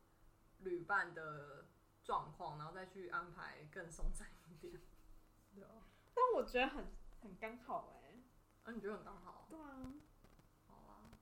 [0.61, 1.67] 旅伴的
[2.03, 4.81] 状况，然后再去安排更松散一点。
[5.55, 5.85] 对啊，
[6.15, 6.87] 但我觉得很
[7.21, 8.23] 很刚好哎、
[8.63, 9.47] 啊，你觉得很刚好？
[9.51, 9.93] 对啊，
[10.67, 11.13] 好啊。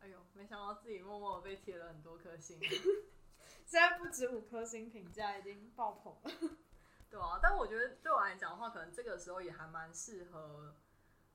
[0.00, 2.58] 哎呦，没想到自己默默被贴了很多颗星。
[3.64, 6.56] 现在不止五颗星评价已经爆棚了。
[7.08, 10.74] 对啊，但我觉得对我来讲的话，可能这个时候也还蛮适合，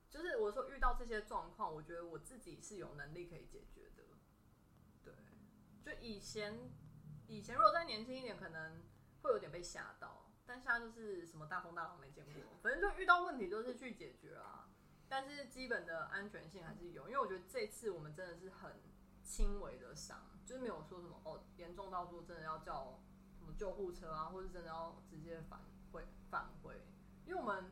[0.09, 4.03] 就是我说遇到这些状况，我觉得我自己是有能力可以解决的。
[5.03, 5.13] 对，
[5.83, 6.71] 就以前
[7.27, 8.81] 以前如果再年轻一点，可能
[9.21, 14.67] 会有点被吓到，但现在就是什么大风大浪没见过，反正就遇到问题就是去解决啊。
[15.07, 18.81] 但是基本的安全性还是有，因为我觉得这次我们真的是很
[19.23, 22.99] 轻微的伤，就是没有说什么哦严重到说真的要叫
[23.37, 26.85] 什么救护车啊，或者真的要直接返回返回，
[27.25, 27.71] 因为我们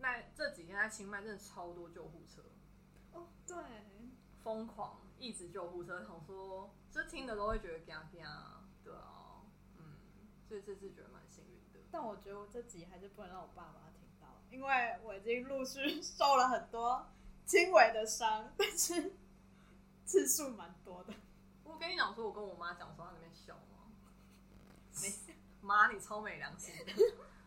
[0.00, 2.42] 那这几天在清迈真的超多救护车，
[3.12, 3.56] 哦，对，
[4.42, 9.42] 疯狂一直救护车，想说就听的都会觉得嘎嘎，对啊，
[9.76, 9.96] 嗯，
[10.48, 11.80] 所以这次觉得蛮幸运的。
[11.92, 17.06] 但我觉得我这集还是不能让我爸妈听到，因为我已经陆续 受了很多
[17.44, 19.12] 轻微的伤，但是
[20.06, 21.12] 次数蛮多的。
[21.64, 23.92] 我跟你讲说，我跟我妈讲说，她那边笑吗？
[25.02, 26.92] 没， 妈，你超没良心的。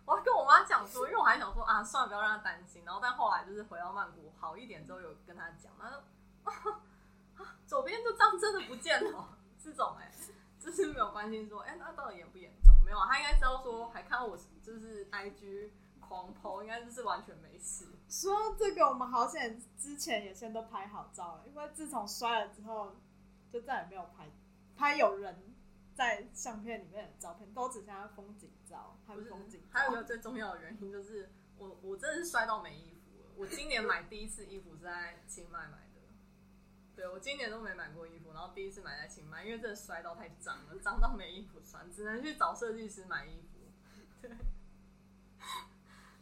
[0.06, 2.84] 我还跟我妈讲说，因为我还想说啊，算了，不要让她担心。
[2.86, 6.04] 然后，但后来就是回到曼谷好一点之后，有跟她讲，她说
[6.44, 10.12] 啊，左边这张真的不见了，这种哎、
[10.60, 12.76] 就是没有关心说，哎、那到底严不严重？
[12.84, 17.88] 没有啊，她应该知道说，还看到我就是 IG 狂 po，应该就是完全没事。
[18.10, 22.96] 说这个，我们好险之前也先都拍好照了，因为自从摔了之后，
[23.52, 24.30] 就再也没有拍
[24.76, 25.53] 拍有人
[25.96, 29.68] 在相片里面的照片，都只剩下风景照，还不是有风景照。
[29.72, 33.28] 还有一个最重要的原因就是我我真的是摔到没衣服了。
[33.36, 36.02] 我今年买第一次衣服是在清迈买的，
[36.96, 43.60] 对我今年都没买过衣服，然后第一次买在清迈，因为真的摔到太脏了，脏到没衣服穿，只能去找设计师买衣服。
[44.22, 44.32] 对。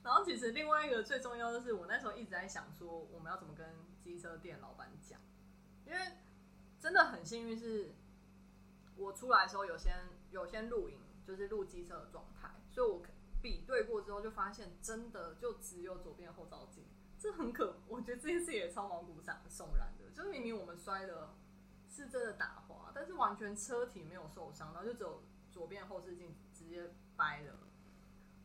[0.03, 3.67] 然后其实另外一个最重要的是，我那时候一直在想说，我们要怎么跟
[4.03, 5.21] 机车店老板讲，
[5.85, 5.99] 因为
[6.79, 7.93] 真的很幸运是，
[9.01, 13.01] 我出来的时候有先有先录影，就是录机车的状态，所以我
[13.41, 16.85] 比对过之后就发现，真的就只有左边后照镜，
[17.17, 21.33] 这很可，我觉得这件事也超毛骨悚悚然的，就是明明我们摔的
[21.89, 27.55] 是真的打滑，但是完全车体没有受伤，然后就只有左边后视镜直接掰了。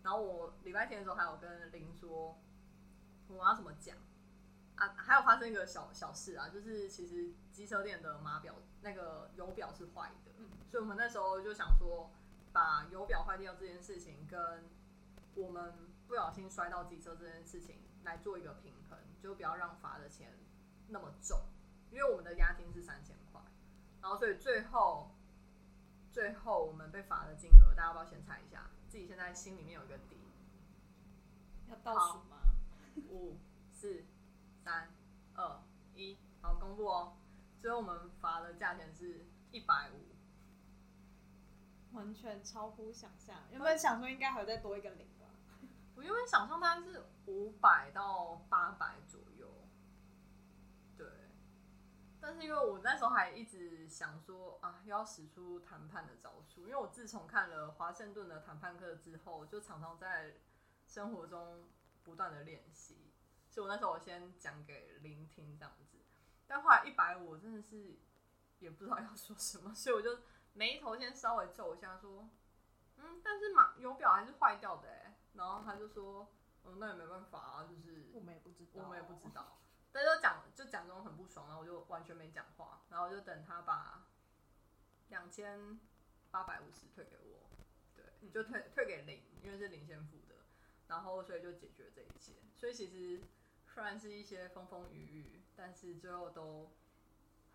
[0.02, 2.38] 然后我礼拜天的时候还有跟林说，
[3.28, 3.96] 我要怎么讲
[4.76, 4.94] 啊？
[4.96, 10.32] 还有发生一个小小事啊，就是其实机车店的码表那个油表是坏的，
[10.68, 12.10] 所以我们那时候就想说，
[12.52, 14.64] 把油表坏掉这件事情跟
[15.34, 15.74] 我们
[16.06, 20.32] 不小心摔到机车这件事情来做一个平衡，就不要让罚的钱
[20.88, 21.40] 那么重，
[21.90, 23.40] 因为我们的押金是三千块，
[24.00, 25.10] 然后所以最后
[26.12, 28.70] 最后我们被罚的金额，大家要不要先猜一下？
[28.88, 30.16] 自己现在心里面有一个底。
[31.68, 32.36] 要倒数吗？
[33.08, 33.36] 五、
[33.72, 34.04] 四、
[34.66, 34.92] 三、
[35.34, 35.62] 二、
[35.94, 37.16] 一，好，公布哦。
[37.60, 40.16] 最后我们罚的价钱是一百五，
[41.94, 43.36] 完全超乎想象。
[43.52, 45.26] 原本想说应该还会再多一个零吧。
[45.94, 49.48] 我原本想象大概是五百到八百左右，
[50.96, 51.06] 对。
[52.20, 60.34] 但是因为我那时候还一直想说啊，要使出谈判的招数，因为我自从看了华盛顿的谈判课之后，就常常在
[60.88, 61.68] 生活中
[62.02, 63.12] 不断的练习，
[63.56, 65.96] 所以我那时候我先讲给林听这样子，
[66.46, 67.96] 但后来一百五真的是
[68.58, 70.18] 也不知道要说什么，所以我就
[70.52, 72.28] 眉头先稍微皱一下说，
[72.98, 76.28] 嗯，但是马油表还是坏掉的哎、然后他就说，
[76.64, 79.34] 嗯，那也没办法啊，就是我们也不知道，我们也不知。
[79.34, 79.56] 道。
[79.90, 84.04] 但就讲就讲这种很不爽，然后我就完全没讲话，然后就等他把
[85.08, 85.80] 两千
[86.30, 87.48] 八百五十退给我，
[87.94, 90.34] 对，就退退给零，因为是零先付的，
[90.88, 92.34] 然后所以就解决这一切。
[92.54, 93.22] 所以其实
[93.76, 96.72] 虽然是一些风风雨雨，但是最后都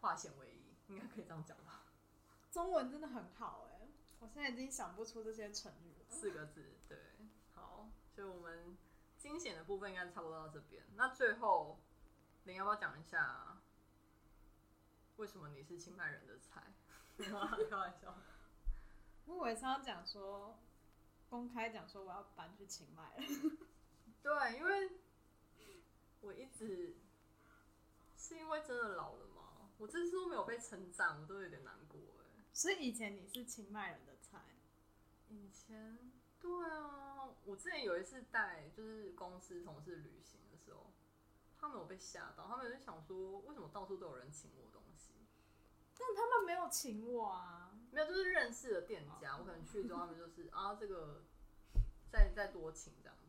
[0.01, 1.85] 化险为夷，应该可以这样讲吧？
[2.51, 3.87] 中文真的很好哎、
[4.19, 6.05] 我现在已经想不出这些成语了。
[6.07, 6.95] 四个字，对，
[7.55, 8.77] 好，所以我们
[9.17, 10.83] 惊险的部分应该差不多到这边。
[10.95, 11.79] 那最后，
[12.43, 13.57] 你要不要讲一下，
[15.15, 16.71] 为什么你是清迈人的菜？
[17.17, 18.15] 开玩笑，
[19.25, 20.59] 我以为是要讲说，
[21.31, 23.23] 公开讲说我要搬去清迈了。
[24.21, 24.91] 对，因为
[26.21, 26.95] 我一直
[28.17, 29.69] 是因为真的老了吗？
[29.77, 32.43] 我这次都没有被称赞，我都有点难过哎。
[32.53, 34.39] 所以以前你是清迈人的菜，
[35.29, 35.97] 以前
[36.39, 40.91] 对啊，我之前有一次带就是公司同事旅行的时候，
[41.57, 45.13] 他们有被吓到，他们就想说，为什么到处都有人请我东西？
[45.97, 47.71] 但他们没有请我啊。
[47.91, 51.23] 没有，就是认识的店家，我可能去之后，他们就是啊，这个
[52.09, 53.20] 再再多请这样子。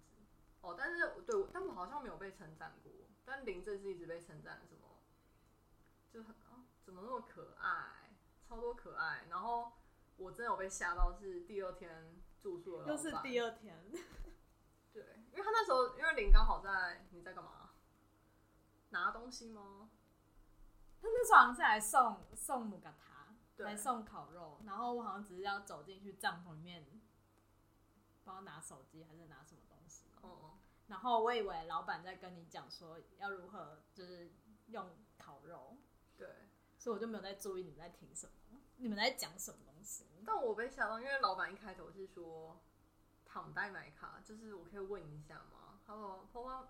[0.63, 2.91] 哦，但是对，但我好像没有被称赞过。
[3.25, 4.99] 但林这次一直被称赞什么，
[6.11, 8.11] 就很啊，怎么那么可爱，
[8.49, 9.27] 超多可爱。
[9.29, 9.73] 然后
[10.17, 13.91] 我真的有被吓到，是第二天住宿的老又是第二天，
[14.93, 17.71] 对，因为他那时候因为林刚好在，你在干嘛？
[18.91, 19.89] 拿东西吗？
[21.01, 26.85] 他那时候好像是来送送母嘎塔，对来送烤肉，然后我好像只是要走进去帐篷里面，
[28.25, 29.62] 不知道拿手机还是拿什么
[30.89, 34.31] 然后我以为老板在跟你讲说要如何就是
[34.67, 34.87] 用
[35.19, 35.77] 烤肉，
[36.17, 36.29] 对。
[36.79, 40.05] 所以我就没有在注意你们在听什么，你们在讲什么东西。
[40.27, 42.61] 但我被吓到，因为老板一开头是说
[43.25, 45.79] “躺代买卡”，就是我可以问一下吗？
[45.87, 46.69] 他说“婆婆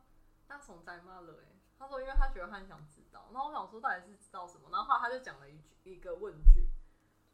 [0.49, 6.69] 那从在骂了？”哎，他说因为他觉得他很想知道，然后我想说到底是知道什么，然后后来他就讲了一句一个问句，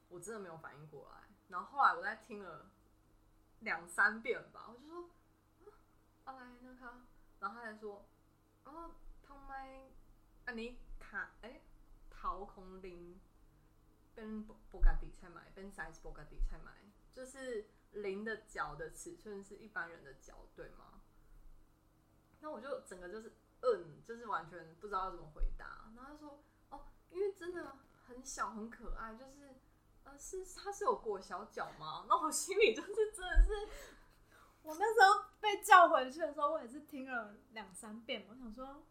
[0.08, 1.28] 我真的没有反应过来。
[1.48, 2.70] 然后后来我在听了
[3.58, 5.10] 两三遍吧，我就说啊，
[6.32, 7.06] 来那个，
[7.40, 8.08] 然后他才说
[8.64, 9.90] 哦，他们
[10.44, 11.62] 啊你卡哎。
[12.20, 13.20] 掏空零
[14.12, 16.72] 跟布加迪才买，跟 size 布加迪才买，
[17.12, 21.00] 就是零的脚的尺寸是一般人的脚，对吗？
[22.40, 25.92] 那我就整个就是嗯，就是完全不知道要怎么回答。
[25.94, 27.76] 然后他说哦，因为真的
[28.08, 29.60] 很小很可爱，就是
[30.02, 32.04] 呃是他是有裹小脚吗？
[32.10, 33.68] 那我心里就是真的是，
[34.62, 38.26] 我那时候被叫回去的时候，我也是听了两三遍。
[38.28, 38.82] 我想说，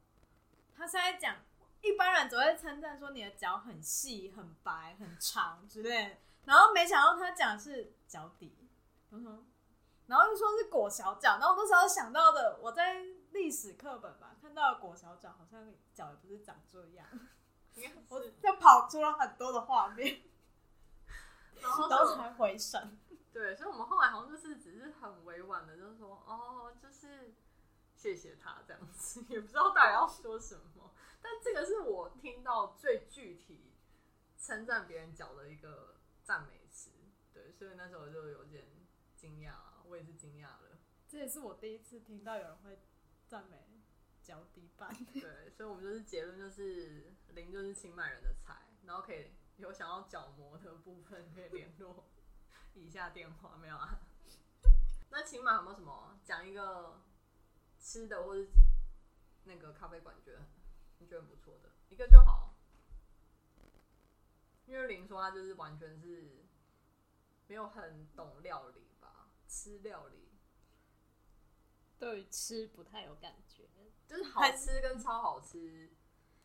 [0.75, 1.35] 他是在讲
[1.81, 6.15] 一般人只会称赞说你的脚很细、很白、很长之类的，
[6.45, 8.57] 然后没想到他讲的是脚底，
[9.11, 9.45] 嗯哼，
[10.07, 17.05] 然后又说是裹小脚，然后我那时候想到的，我在历史课本吧看到的裹小脚，好像脚也不是长这样，
[18.09, 20.21] 我就跑出了很多的画面，
[21.61, 22.97] 然后才回神。
[23.37, 27.35] 对，所以我们后来好像就是只是很委婉的，就是说哦，就是
[27.95, 30.91] 谢谢他这样子，也不知道到底要说什么。
[31.21, 33.75] 但这个是我听到最具体
[34.39, 36.89] 称赞别人脚的一个赞美词，
[37.31, 38.65] 对，所以那时候就有点
[39.15, 39.53] 惊讶，
[39.85, 40.79] 我也是惊讶了。
[41.07, 42.79] 这也是我第一次听到有人会
[43.27, 43.83] 赞美
[44.23, 44.91] 脚底板。
[45.13, 52.07] 对，所以我们就是结论就是零就是清迈人的菜，然后可以有想要角膜的部分可以联络
[52.77, 53.99] 以下电话，没有啊？
[55.09, 57.01] 那起码有没有什么讲一个
[57.79, 58.47] 吃的或者
[59.45, 60.45] 那个咖啡馆，觉得
[60.99, 62.53] 你觉得很不错的一个就好？
[64.65, 66.45] 因为林说他就是完全是
[67.47, 70.37] 没有很懂料理吧，吃料理
[71.97, 73.69] 对于吃不太有感觉，
[74.05, 75.95] 就是好吃跟超好吃，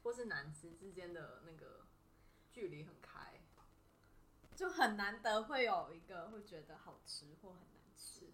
[0.03, 1.87] 或是难吃之间的那个
[2.53, 3.32] 距离很开。
[4.63, 8.33] 就很难得会有一个会觉得好吃或很难吃。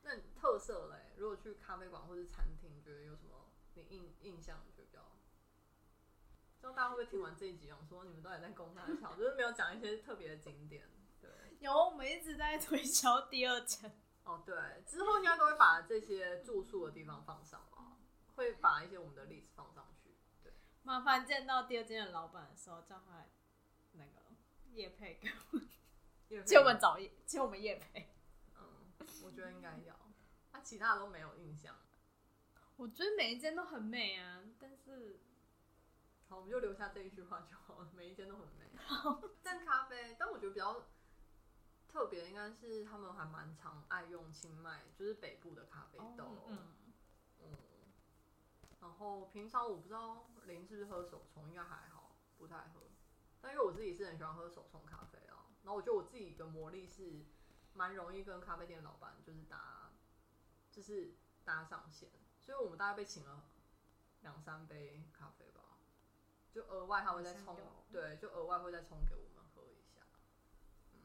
[0.00, 1.12] 那特色嘞？
[1.18, 5.00] 如果去咖啡馆或是餐厅，觉得有什么你印印象就比较？
[6.58, 9.14] 这样大家会不会听完这一集，想说你们到底在攻哪桥？
[9.14, 10.88] 就是没有讲一些特别的景点。
[11.20, 11.30] 对，
[11.60, 14.56] 有，我们一直在推销第二间，哦对，
[14.86, 17.98] 之后应该都会把这些住宿的地方放上啊，
[18.36, 20.16] 会把一些我们的 list 放上去。
[20.42, 20.50] 对，
[20.82, 23.41] 麻烦见到第二间的老板的时候，叫他那个
[24.74, 25.68] 叶配给我们，
[26.28, 28.14] 因为请我们找叶，请我们叶配。
[28.56, 29.94] 嗯，我觉得应该要。
[30.52, 31.74] 啊、其他的都没有印象。
[32.76, 35.20] 我觉得每一间都很美啊，但是
[36.28, 37.90] 好，我们就留下这一句话就好了。
[37.94, 38.70] 每一间都很美。
[39.42, 40.82] 但咖啡，但我觉得比较
[41.88, 46.44] 特别，应该是他们还蛮常爱用清迈，就是北部的咖啡豆。
[46.48, 46.74] 嗯，
[47.40, 47.56] 嗯
[48.80, 52.80] 然后平常我不知道林是不是喝手冲，应该还好，不太喝。
[53.42, 57.26] 但因为我自己是很喜欢喝手冲咖啡啊，然后我觉得我自己的魔力是
[57.74, 59.92] 蛮容易跟咖啡店老板就是搭，
[60.70, 61.14] 就是
[61.44, 62.08] 搭上线，
[62.40, 63.50] 所以我们大概被请了
[64.20, 65.78] 两三杯咖啡吧，
[66.52, 67.58] 就额外他会再冲
[67.90, 70.02] 对，就额外会再冲给我们喝一下。
[70.92, 71.00] 嗯，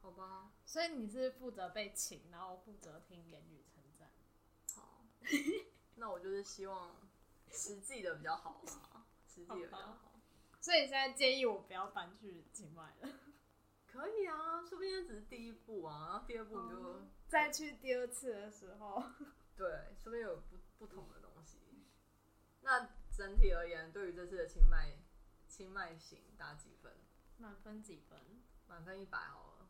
[0.00, 4.08] 好吧，所以你是负责被请，然后负责听言语称赞。
[4.76, 5.04] 好，
[5.96, 6.94] 那我就是希望
[7.50, 10.11] 实际的比较好啦，实际的比较好好。
[10.62, 13.08] 所以你现在建议我不要搬去清迈了，
[13.86, 19.02] 可以啊，说不定这只是第一步啊，然后第二步你就、哦再去第二次的时候，
[19.56, 19.66] 对，
[19.98, 21.58] 说不定有不不同的东西。
[22.60, 24.98] 那整体而言，对于这次的清迈
[25.48, 26.92] 清迈行打几分？
[27.38, 28.20] 满分几分？
[28.68, 29.66] 满分一百好了，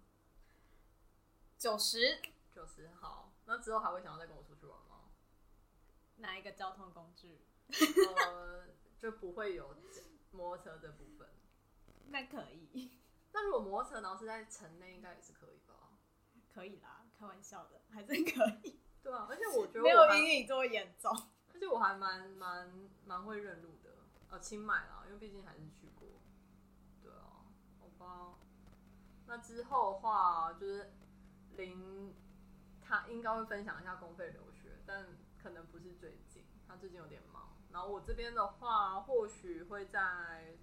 [1.57, 2.21] 九十。
[2.53, 3.33] 九十好。
[3.47, 5.13] 那之后还会想要再跟我出去玩吗？
[6.17, 7.47] 哪一个交通工具？
[8.27, 8.67] 呃，
[8.99, 9.73] 就不会有
[10.33, 11.29] 摩托车这部分。
[12.09, 12.99] 那可以，
[13.33, 15.75] 那如果摩托车然后是在城内，应该也是可以吧？
[16.53, 18.81] 可以啦，开玩笑的，还真可以。
[19.03, 21.11] 对啊，而且我 觉得没有阴影这么严重。
[21.55, 23.91] 而且我还蛮蛮蛮会认路的，
[24.31, 26.09] 呃，清迈啦，因为毕竟还是去过。
[27.03, 27.47] 对啊，
[27.81, 28.39] 好吧。
[29.27, 30.93] 那之后的话，就是
[31.57, 32.15] 林
[32.83, 35.07] 他应该会分享一下公费留学，但
[35.43, 37.52] 可能不是最近，他最近有点忙。
[37.73, 40.01] 然后我这边的话，或许会再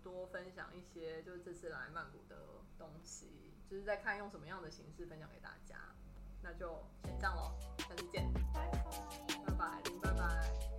[0.03, 2.37] 多分享一些，就是这次来曼谷的
[2.77, 3.27] 东西，
[3.69, 5.75] 就是在看用什么样的形式分享给大家。
[6.41, 8.81] 那就先这样喽，下次见，拜拜。
[9.45, 10.78] 拜拜，林，拜拜。